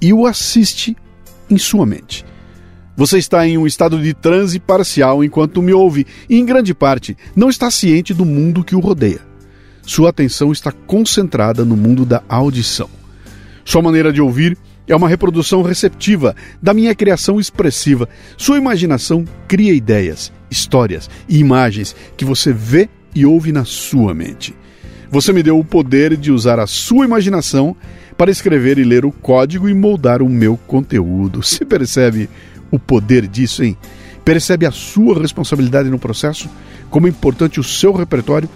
e 0.00 0.12
o 0.12 0.24
assiste 0.24 0.96
em 1.50 1.58
sua 1.58 1.84
mente. 1.84 2.24
Você 2.96 3.18
está 3.18 3.46
em 3.46 3.58
um 3.58 3.66
estado 3.66 4.00
de 4.00 4.14
transe 4.14 4.60
parcial 4.60 5.24
enquanto 5.24 5.60
me 5.60 5.72
ouve 5.72 6.06
e, 6.28 6.38
em 6.38 6.44
grande 6.44 6.72
parte, 6.72 7.16
não 7.34 7.48
está 7.48 7.72
ciente 7.72 8.14
do 8.14 8.24
mundo 8.24 8.62
que 8.62 8.76
o 8.76 8.80
rodeia. 8.80 9.25
Sua 9.86 10.10
atenção 10.10 10.50
está 10.50 10.72
concentrada 10.72 11.64
no 11.64 11.76
mundo 11.76 12.04
da 12.04 12.20
audição. 12.28 12.90
Sua 13.64 13.80
maneira 13.80 14.12
de 14.12 14.20
ouvir 14.20 14.58
é 14.88 14.96
uma 14.96 15.08
reprodução 15.08 15.62
receptiva 15.62 16.34
da 16.60 16.74
minha 16.74 16.92
criação 16.92 17.38
expressiva. 17.38 18.08
Sua 18.36 18.58
imaginação 18.58 19.24
cria 19.46 19.72
ideias, 19.72 20.32
histórias 20.50 21.08
e 21.28 21.38
imagens 21.38 21.94
que 22.16 22.24
você 22.24 22.52
vê 22.52 22.88
e 23.14 23.24
ouve 23.24 23.52
na 23.52 23.64
sua 23.64 24.12
mente. 24.12 24.56
Você 25.08 25.32
me 25.32 25.40
deu 25.40 25.56
o 25.56 25.64
poder 25.64 26.16
de 26.16 26.32
usar 26.32 26.58
a 26.58 26.66
sua 26.66 27.04
imaginação 27.04 27.76
para 28.18 28.30
escrever 28.30 28.78
e 28.78 28.84
ler 28.84 29.04
o 29.04 29.12
código 29.12 29.68
e 29.68 29.74
moldar 29.74 30.20
o 30.20 30.28
meu 30.28 30.56
conteúdo. 30.66 31.44
Se 31.44 31.64
percebe 31.64 32.28
o 32.72 32.78
poder 32.78 33.28
disso, 33.28 33.62
hein? 33.62 33.76
Percebe 34.24 34.66
a 34.66 34.72
sua 34.72 35.20
responsabilidade 35.20 35.88
no 35.88 35.98
processo? 35.98 36.50
Como 36.90 37.06
é 37.06 37.10
importante 37.10 37.60
o 37.60 37.64
seu 37.64 37.92
repertório 37.92 38.48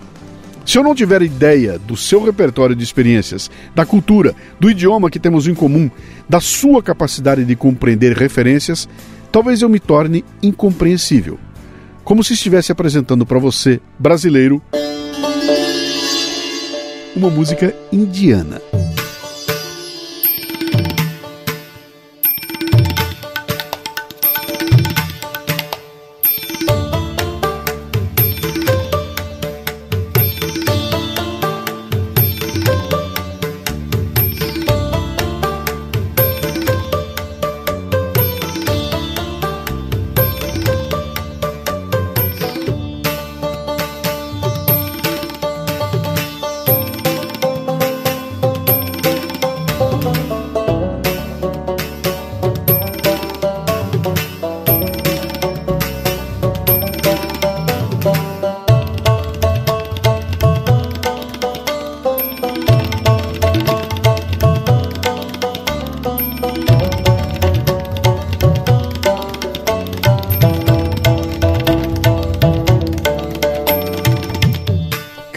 se 0.70 0.78
eu 0.78 0.84
não 0.84 0.94
tiver 0.94 1.20
ideia 1.20 1.80
do 1.80 1.96
seu 1.96 2.22
repertório 2.22 2.76
de 2.76 2.84
experiências, 2.84 3.50
da 3.74 3.84
cultura, 3.84 4.36
do 4.60 4.70
idioma 4.70 5.10
que 5.10 5.18
temos 5.18 5.48
em 5.48 5.52
comum, 5.52 5.90
da 6.28 6.40
sua 6.40 6.80
capacidade 6.80 7.44
de 7.44 7.56
compreender 7.56 8.16
referências, 8.16 8.88
talvez 9.32 9.62
eu 9.62 9.68
me 9.68 9.80
torne 9.80 10.24
incompreensível. 10.40 11.40
Como 12.04 12.22
se 12.22 12.34
estivesse 12.34 12.70
apresentando 12.70 13.26
para 13.26 13.40
você, 13.40 13.80
brasileiro, 13.98 14.62
uma 17.16 17.30
música 17.30 17.74
indiana. 17.90 18.62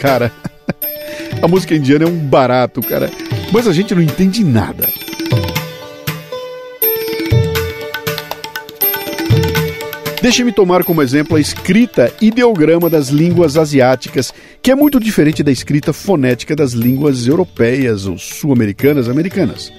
Cara. 0.04 0.30
A 1.40 1.48
música 1.48 1.74
indiana 1.74 2.04
é 2.04 2.08
um 2.08 2.18
barato, 2.18 2.82
cara. 2.82 3.10
Mas 3.50 3.66
a 3.66 3.72
gente 3.72 3.94
não 3.94 4.02
entende 4.02 4.44
nada. 4.44 4.86
Deixe-me 10.20 10.52
tomar 10.52 10.84
como 10.84 11.02
exemplo 11.02 11.36
a 11.36 11.40
escrita 11.40 12.12
ideograma 12.20 12.90
das 12.90 13.08
línguas 13.08 13.56
asiáticas, 13.56 14.32
que 14.62 14.70
é 14.70 14.74
muito 14.74 15.00
diferente 15.00 15.42
da 15.42 15.50
escrita 15.50 15.92
fonética 15.92 16.54
das 16.54 16.72
línguas 16.72 17.26
europeias 17.26 18.06
ou 18.06 18.18
sul-americanas 18.18 19.08
americanas. 19.08 19.72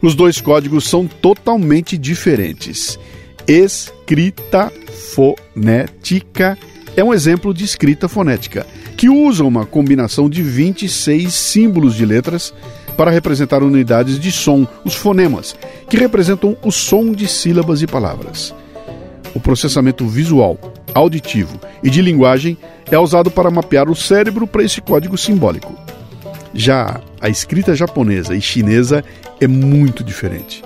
Os 0.00 0.14
dois 0.14 0.40
códigos 0.40 0.88
são 0.88 1.06
totalmente 1.06 1.98
diferentes. 1.98 2.98
Escrita 3.46 4.72
fonética 5.14 6.58
é 6.96 7.04
um 7.04 7.14
exemplo 7.14 7.54
de 7.54 7.64
escrita 7.64 8.08
fonética, 8.08 8.66
que 9.00 9.08
usa 9.08 9.42
uma 9.44 9.64
combinação 9.64 10.28
de 10.28 10.42
26 10.42 11.32
símbolos 11.32 11.94
de 11.94 12.04
letras 12.04 12.52
para 12.98 13.10
representar 13.10 13.62
unidades 13.62 14.20
de 14.20 14.30
som, 14.30 14.66
os 14.84 14.94
fonemas, 14.94 15.56
que 15.88 15.96
representam 15.96 16.54
o 16.62 16.70
som 16.70 17.10
de 17.10 17.26
sílabas 17.26 17.80
e 17.80 17.86
palavras. 17.86 18.54
O 19.34 19.40
processamento 19.40 20.06
visual, 20.06 20.58
auditivo 20.92 21.58
e 21.82 21.88
de 21.88 22.02
linguagem 22.02 22.58
é 22.90 22.98
usado 22.98 23.30
para 23.30 23.50
mapear 23.50 23.88
o 23.88 23.96
cérebro 23.96 24.46
para 24.46 24.64
esse 24.64 24.82
código 24.82 25.16
simbólico. 25.16 25.74
Já 26.52 27.00
a 27.22 27.30
escrita 27.30 27.74
japonesa 27.74 28.36
e 28.36 28.40
chinesa 28.42 29.02
é 29.40 29.48
muito 29.48 30.04
diferente. 30.04 30.62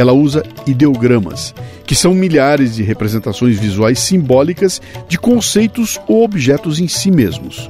Ela 0.00 0.14
usa 0.14 0.42
ideogramas, 0.66 1.54
que 1.84 1.94
são 1.94 2.14
milhares 2.14 2.74
de 2.74 2.82
representações 2.82 3.58
visuais 3.58 3.98
simbólicas 3.98 4.80
de 5.06 5.18
conceitos 5.18 6.00
ou 6.08 6.24
objetos 6.24 6.80
em 6.80 6.88
si 6.88 7.10
mesmos. 7.10 7.68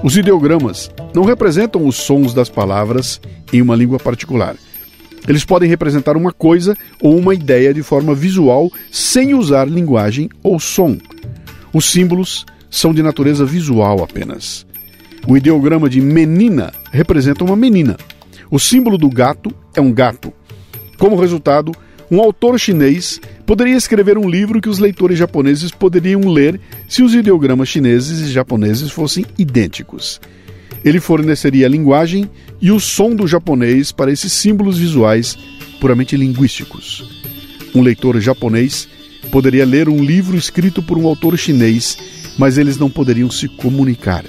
Os 0.00 0.16
ideogramas 0.16 0.88
não 1.12 1.24
representam 1.24 1.84
os 1.84 1.96
sons 1.96 2.32
das 2.32 2.48
palavras 2.48 3.20
em 3.52 3.60
uma 3.60 3.74
língua 3.74 3.98
particular. 3.98 4.54
Eles 5.26 5.44
podem 5.44 5.68
representar 5.68 6.16
uma 6.16 6.30
coisa 6.30 6.76
ou 7.02 7.18
uma 7.18 7.34
ideia 7.34 7.74
de 7.74 7.82
forma 7.82 8.14
visual 8.14 8.70
sem 8.92 9.34
usar 9.34 9.66
linguagem 9.66 10.30
ou 10.44 10.60
som. 10.60 10.96
Os 11.72 11.90
símbolos 11.90 12.46
são 12.70 12.94
de 12.94 13.02
natureza 13.02 13.44
visual 13.44 14.04
apenas. 14.04 14.64
O 15.26 15.36
ideograma 15.36 15.90
de 15.90 16.00
menina 16.00 16.72
representa 16.92 17.42
uma 17.42 17.56
menina. 17.56 17.96
O 18.52 18.60
símbolo 18.60 18.96
do 18.96 19.10
gato 19.10 19.52
é 19.74 19.80
um 19.80 19.92
gato. 19.92 20.32
Como 20.98 21.16
resultado, 21.16 21.72
um 22.10 22.20
autor 22.20 22.58
chinês 22.58 23.20
poderia 23.44 23.76
escrever 23.76 24.16
um 24.16 24.28
livro 24.28 24.60
que 24.60 24.68
os 24.68 24.78
leitores 24.78 25.18
japoneses 25.18 25.70
poderiam 25.70 26.28
ler 26.28 26.60
se 26.88 27.02
os 27.02 27.14
ideogramas 27.14 27.68
chineses 27.68 28.28
e 28.28 28.32
japoneses 28.32 28.90
fossem 28.90 29.26
idênticos. 29.38 30.20
Ele 30.84 31.00
forneceria 31.00 31.66
a 31.66 31.68
linguagem 31.68 32.30
e 32.60 32.70
o 32.70 32.78
som 32.78 33.14
do 33.14 33.26
japonês 33.26 33.90
para 33.90 34.12
esses 34.12 34.32
símbolos 34.32 34.78
visuais 34.78 35.36
puramente 35.80 36.16
linguísticos. 36.16 37.20
Um 37.74 37.82
leitor 37.82 38.20
japonês 38.20 38.88
poderia 39.30 39.66
ler 39.66 39.88
um 39.88 40.02
livro 40.02 40.36
escrito 40.36 40.80
por 40.80 40.96
um 40.96 41.06
autor 41.06 41.36
chinês, 41.36 41.98
mas 42.38 42.56
eles 42.56 42.78
não 42.78 42.88
poderiam 42.88 43.30
se 43.30 43.48
comunicar. 43.48 44.24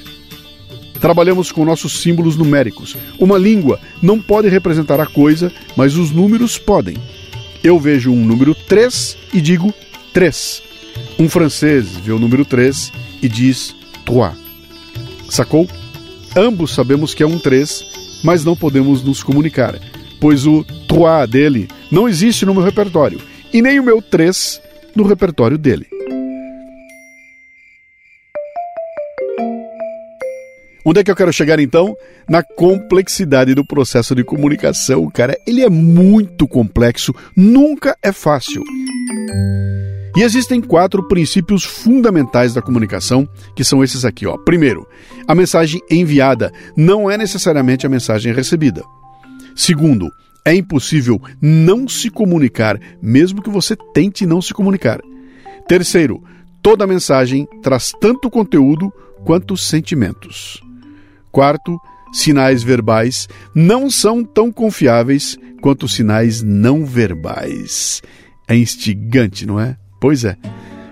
Trabalhamos 1.00 1.52
com 1.52 1.66
nossos 1.66 2.02
símbolos 2.02 2.36
numéricos. 2.36 2.96
Uma 3.20 3.38
língua 3.38 3.80
não 4.02 4.20
pode 4.20 4.50
representar 4.50 5.00
a 5.00 5.06
coisa, 5.06 5.52
mas 5.76 5.96
os 5.96 6.12
números 6.12 6.58
podem. 6.58 6.98
Eu 7.64 7.80
vejo 7.80 8.12
um 8.12 8.26
número 8.26 8.56
3 8.56 9.18
e 9.34 9.42
digo 9.42 9.74
3. 10.14 10.64
Um 11.20 11.30
francês 11.30 11.96
vê 11.98 12.12
o 12.12 12.20
número 12.20 12.46
3 12.46 12.92
e 13.22 13.28
diz 13.28 13.76
3. 14.06 14.32
Sacou? 15.30 15.68
Ambos 16.36 16.74
sabemos 16.74 17.14
que 17.14 17.24
é 17.24 17.28
um 17.28 17.40
3, 17.40 18.22
mas 18.24 18.44
não 18.44 18.56
podemos 18.56 19.04
nos 19.04 19.24
comunicar, 19.24 19.80
pois 20.20 20.46
o 20.46 20.64
3 20.88 21.30
dele 21.30 21.68
não 21.92 22.08
existe 22.08 22.46
no 22.46 22.54
meu 22.54 22.64
repertório, 22.64 23.20
e 23.54 23.62
nem 23.62 23.80
o 23.80 23.84
meu 23.84 24.02
3 24.02 24.62
no 24.96 25.04
repertório 25.04 25.58
dele. 25.58 25.97
Onde 30.89 31.02
é 31.02 31.04
que 31.04 31.12
eu 31.12 31.15
quero 31.17 31.34
chegar 31.34 31.60
então? 31.60 31.97
Na 32.30 32.41
complexidade 32.41 33.54
do 33.54 33.65
processo 33.65 34.15
de 34.15 34.23
comunicação, 34.23 35.06
cara. 35.10 35.38
Ele 35.45 35.62
é 35.62 35.69
muito 35.69 36.47
complexo, 36.47 37.13
nunca 37.36 37.97
é 38.02 38.13
fácil. 38.13 38.63
E 40.15 40.21
existem 40.21 40.62
quatro 40.62 41.06
princípios 41.06 41.65
fundamentais 41.65 42.54
da 42.54 42.62
comunicação, 42.62 43.28
que 43.54 43.65
são 43.65 43.84
esses 43.84 44.06
aqui, 44.06 44.26
ó. 44.26 44.38
Primeiro, 44.38 44.88
a 45.28 45.36
mensagem 45.36 45.82
enviada 45.91 46.54
não 46.78 47.12
é 47.12 47.17
necessariamente 47.17 47.86
a 47.86 47.89
mensagem 47.89 48.34
recebida. 48.34 48.82
Segundo, 49.54 50.10
é 50.45 50.56
impossível 50.56 51.21
não 51.41 51.86
se 51.86 52.10
comunicar, 52.10 52.80
mesmo 53.02 53.41
que 53.41 53.50
você 53.50 53.76
tente 53.93 54.26
não 54.26 54.41
se 54.41 54.54
comunicar. 54.54 55.02
Terceiro, 55.67 56.23
toda 56.62 56.88
mensagem 56.88 57.45
traz 57.62 57.91
tanto 58.00 58.30
conteúdo 58.30 58.89
quanto 59.26 59.58
sentimentos. 59.58 60.65
Quarto, 61.32 61.80
sinais 62.12 62.63
verbais 62.63 63.28
não 63.54 63.90
são 63.90 64.24
tão 64.24 64.52
confiáveis 64.52 65.38
quanto 65.62 65.88
sinais 65.88 66.42
não 66.42 66.86
verbais. 66.86 68.02
É 68.48 68.56
instigante, 68.56 69.46
não 69.46 69.60
é? 69.60 69.76
Pois 70.00 70.24
é. 70.24 70.38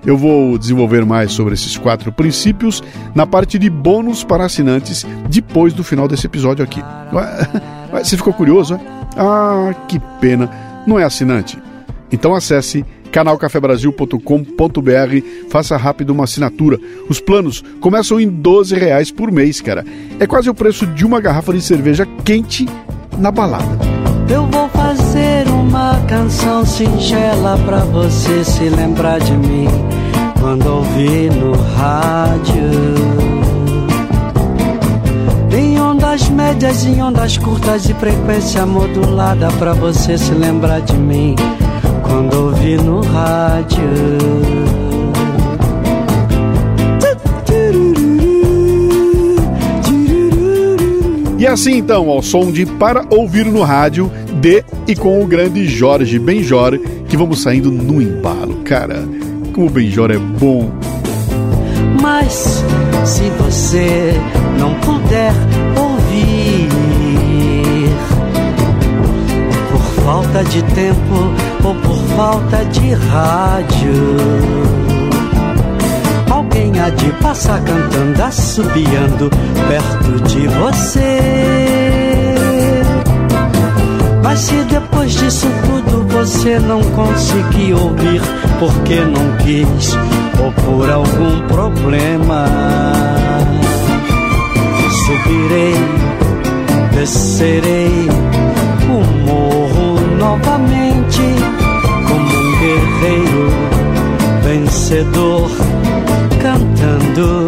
Eu 0.06 0.18
vou 0.18 0.58
desenvolver 0.58 1.04
mais 1.04 1.32
sobre 1.32 1.56
esses 1.56 1.78
quatro 1.78 2.12
princípios 2.12 2.84
na 3.16 3.26
parte 3.26 3.58
de 3.58 3.70
bônus 3.70 4.24
para 4.24 4.46
assinantes 4.46 5.04
depois 5.30 5.74
do 5.74 5.84
final 5.84 6.08
desse 6.08 6.28
episódio 6.28 6.64
aqui. 6.64 6.82
Você 7.92 8.16
ficou 8.16 8.34
curioso? 8.34 8.76
É? 8.76 8.80
Ah, 9.18 9.74
que 9.88 10.00
pena. 10.22 10.50
Não 10.86 11.00
é 11.00 11.04
assinante? 11.04 11.58
Então 12.12 12.36
acesse 12.36 12.86
canalcafebrasil.com.br, 13.16 15.50
faça 15.50 15.78
rápido 15.78 16.10
uma 16.10 16.26
assinatura. 16.26 16.78
Os 17.08 17.22
planos 17.22 17.64
começam 17.80 18.20
em 18.20 18.28
12 18.28 18.76
reais 18.76 19.10
por 19.10 19.32
mês, 19.32 19.62
cara. 19.62 19.86
É 20.20 20.28
quase 20.28 20.50
o 20.50 20.54
preço 20.54 20.86
de 20.86 21.06
uma 21.06 21.22
garrafa 21.22 21.54
de 21.54 21.62
cerveja 21.62 22.06
quente 22.26 22.68
na 23.18 23.32
balada. 23.32 23.80
Eu 24.30 24.46
vou 24.48 24.68
fazer 24.68 25.48
uma 25.48 25.98
canção 26.10 26.66
singela 26.66 27.58
pra 27.66 27.86
você 27.86 28.44
se 28.44 28.68
lembrar 28.68 29.22
de 29.22 29.32
mim 29.32 29.68
quando 30.38 30.68
ouvir 30.68 31.32
no 31.32 31.54
rádio. 31.54 32.66
Em 35.58 35.80
ondas 35.80 36.28
médias, 36.28 36.86
em 36.86 37.02
ondas 37.02 37.38
curtas 37.38 37.88
e 37.88 37.94
frequência 37.94 38.66
modulada 38.66 39.48
pra 39.58 39.72
você 39.72 40.18
se 40.18 40.34
lembrar 40.34 40.82
de 40.82 40.98
mim 40.98 41.34
ouvi 42.66 42.78
no 42.78 43.02
rádio. 43.02 43.84
E 51.38 51.46
assim 51.46 51.78
então, 51.78 52.10
ao 52.10 52.24
som 52.24 52.52
de 52.52 52.66
Para 52.66 53.06
Ouvir 53.12 53.46
no 53.46 53.62
Rádio, 53.62 54.12
de 54.42 54.66
e 54.88 54.96
com 54.96 55.24
o 55.24 55.28
grande 55.28 55.68
Jorge 55.68 56.18
Benjor, 56.18 56.80
que 57.08 57.16
vamos 57.16 57.44
saindo 57.44 57.70
no 57.72 58.02
embalo. 58.02 58.56
Cara, 58.64 59.08
como 59.54 59.68
o 59.68 59.70
Benjor 59.70 60.10
é 60.10 60.18
bom. 60.18 60.72
Mas 62.02 62.64
se 63.04 63.30
você 63.38 64.14
não 64.58 64.74
puder 64.80 65.34
ouvir 65.78 66.68
por 69.72 70.04
falta 70.04 70.44
de 70.46 70.64
tempo 70.64 71.45
ou 71.66 71.74
por 71.76 71.98
falta 72.16 72.64
de 72.66 72.94
rádio. 72.94 73.94
Alguém 76.30 76.80
há 76.80 76.90
de 76.90 77.12
passar 77.14 77.60
cantando, 77.64 78.24
assobiando 78.24 79.30
perto 79.68 80.24
de 80.26 80.48
você. 80.48 81.20
Mas 84.24 84.40
se 84.42 84.56
depois 84.66 85.12
disso 85.14 85.48
tudo 85.66 86.08
você 86.08 86.60
não 86.60 86.82
conseguiu 86.82 87.78
ouvir, 87.78 88.22
porque 88.60 89.00
não 89.02 89.38
quis 89.38 89.98
ou 90.44 90.52
por 90.52 90.90
algum 90.90 91.48
problema, 91.48 92.46
subirei, 95.06 95.76
descerei 96.92 98.08
o 98.90 99.26
morro 99.26 100.00
novamente 100.18 100.95
como 102.08 102.26
um 102.26 102.60
guerreiro 102.60 103.50
vencedor, 104.44 105.50
cantando 106.42 107.48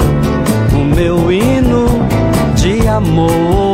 o 0.73 0.95
meu 0.95 1.31
hino 1.31 1.85
de 2.55 2.87
amor. 2.87 3.67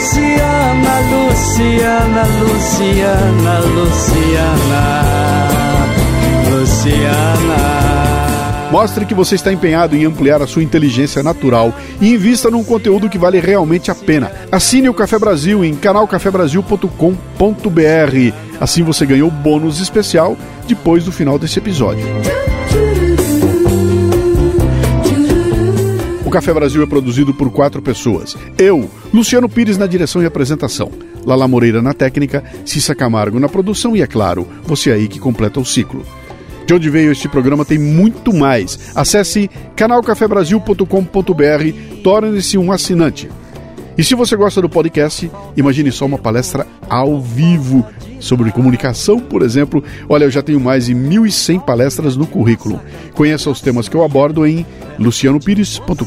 Luciana, 0.00 1.00
Luciana, 1.10 2.22
Luciana, 2.40 3.58
Luciana, 3.60 4.84
Luciana. 6.50 8.19
Mostre 8.70 9.04
que 9.04 9.14
você 9.14 9.34
está 9.34 9.52
empenhado 9.52 9.96
em 9.96 10.04
ampliar 10.04 10.40
a 10.40 10.46
sua 10.46 10.62
inteligência 10.62 11.24
natural 11.24 11.74
e 12.00 12.14
invista 12.14 12.48
num 12.50 12.62
conteúdo 12.62 13.08
que 13.08 13.18
vale 13.18 13.40
realmente 13.40 13.90
a 13.90 13.96
pena. 13.96 14.30
Assine 14.50 14.88
o 14.88 14.94
Café 14.94 15.18
Brasil 15.18 15.64
em 15.64 15.74
canalcafebrasil.com.br. 15.74 18.34
Assim 18.60 18.84
você 18.84 19.04
ganha 19.04 19.26
o 19.26 19.30
bônus 19.30 19.80
especial 19.80 20.36
depois 20.68 21.04
do 21.04 21.10
final 21.10 21.36
desse 21.36 21.58
episódio. 21.58 22.06
O 26.24 26.30
Café 26.30 26.54
Brasil 26.54 26.80
é 26.80 26.86
produzido 26.86 27.34
por 27.34 27.50
quatro 27.50 27.82
pessoas. 27.82 28.36
Eu, 28.56 28.88
Luciano 29.12 29.48
Pires 29.48 29.76
na 29.76 29.88
direção 29.88 30.22
e 30.22 30.26
apresentação, 30.26 30.92
Lala 31.26 31.48
Moreira 31.48 31.82
na 31.82 31.92
técnica, 31.92 32.44
Cissa 32.64 32.94
Camargo 32.94 33.40
na 33.40 33.48
produção 33.48 33.96
e, 33.96 34.02
é 34.02 34.06
claro, 34.06 34.46
você 34.62 34.92
aí 34.92 35.08
que 35.08 35.18
completa 35.18 35.58
o 35.58 35.64
ciclo. 35.64 36.06
De 36.70 36.74
onde 36.74 36.88
veio 36.88 37.10
este 37.10 37.28
programa 37.28 37.64
tem 37.64 37.80
muito 37.80 38.32
mais. 38.32 38.92
Acesse 38.94 39.50
canalcafebrasil.com.br, 39.74 42.00
torne-se 42.04 42.56
um 42.56 42.70
assinante. 42.70 43.28
E 43.98 44.04
se 44.04 44.14
você 44.14 44.36
gosta 44.36 44.62
do 44.62 44.68
podcast, 44.68 45.28
imagine 45.56 45.90
só 45.90 46.06
uma 46.06 46.16
palestra 46.16 46.64
ao 46.88 47.20
vivo 47.20 47.84
sobre 48.20 48.52
comunicação, 48.52 49.18
por 49.18 49.42
exemplo. 49.42 49.82
Olha, 50.08 50.26
eu 50.26 50.30
já 50.30 50.42
tenho 50.42 50.60
mais 50.60 50.86
de 50.86 50.94
1.100 50.94 51.58
palestras 51.58 52.16
no 52.16 52.24
currículo. 52.24 52.80
Conheça 53.14 53.50
os 53.50 53.60
temas 53.60 53.88
que 53.88 53.96
eu 53.96 54.04
abordo 54.04 54.46
em 54.46 54.64
lucianopires.com.br. 54.96 56.04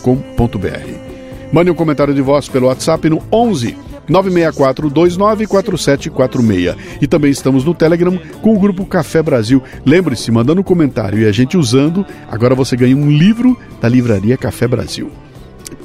Mande 1.51 1.71
um 1.71 1.75
comentário 1.75 2.13
de 2.13 2.21
voz 2.21 2.47
pelo 2.47 2.67
WhatsApp 2.67 3.09
no 3.09 3.21
11 3.29 3.75
964 4.07 4.89
294746. 4.89 6.75
E 7.01 7.07
também 7.07 7.31
estamos 7.31 7.63
no 7.63 7.73
Telegram 7.73 8.17
com 8.41 8.55
o 8.55 8.59
grupo 8.59 8.85
Café 8.85 9.21
Brasil. 9.21 9.61
Lembre-se, 9.85 10.31
mandando 10.31 10.61
um 10.61 10.63
comentário 10.63 11.19
e 11.19 11.25
a 11.25 11.31
gente 11.31 11.57
usando, 11.57 12.05
agora 12.29 12.55
você 12.55 12.75
ganha 12.75 12.95
um 12.95 13.09
livro 13.09 13.57
da 13.81 13.89
livraria 13.89 14.37
Café 14.37 14.67
Brasil. 14.67 15.11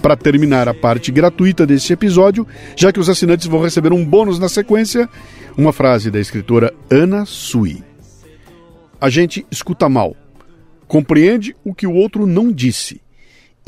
Para 0.02 0.16
terminar 0.16 0.68
a 0.68 0.74
parte 0.74 1.10
gratuita 1.10 1.66
deste 1.66 1.92
episódio, 1.92 2.46
já 2.76 2.92
que 2.92 3.00
os 3.00 3.08
assinantes 3.08 3.46
vão 3.46 3.62
receber 3.62 3.92
um 3.92 4.04
bônus 4.04 4.38
na 4.38 4.48
sequência, 4.48 5.08
uma 5.56 5.72
frase 5.72 6.10
da 6.10 6.20
escritora 6.20 6.72
Ana 6.90 7.24
Sui. 7.24 7.82
A 9.00 9.08
gente 9.08 9.46
escuta 9.50 9.88
mal, 9.88 10.14
compreende 10.86 11.54
o 11.64 11.74
que 11.74 11.86
o 11.86 11.94
outro 11.94 12.26
não 12.26 12.52
disse 12.52 13.00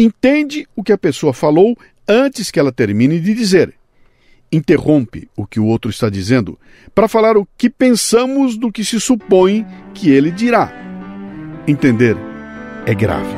Entende 0.01 0.67
o 0.75 0.83
que 0.83 0.95
a 0.95 0.97
pessoa 0.97 1.35
falou 1.35 1.77
antes 2.09 2.51
que 2.51 2.59
ela 2.59 2.73
termine 2.73 3.21
de 3.21 3.35
dizer. 3.35 3.75
Interrompe 4.53 5.29
o 5.37 5.47
que 5.47 5.61
o 5.61 5.67
outro 5.67 5.91
está 5.91 6.11
dizendo 6.11 6.59
para 6.95 7.07
falar 7.07 7.37
o 7.37 7.47
que 7.57 7.71
pensamos 7.71 8.57
do 8.57 8.73
que 8.73 8.85
se 8.85 9.01
supõe 9.01 9.65
que 9.95 10.11
ele 10.11 10.31
dirá. 10.31 10.73
Entender 11.69 12.17
é 12.85 12.95
grave. 12.95 13.37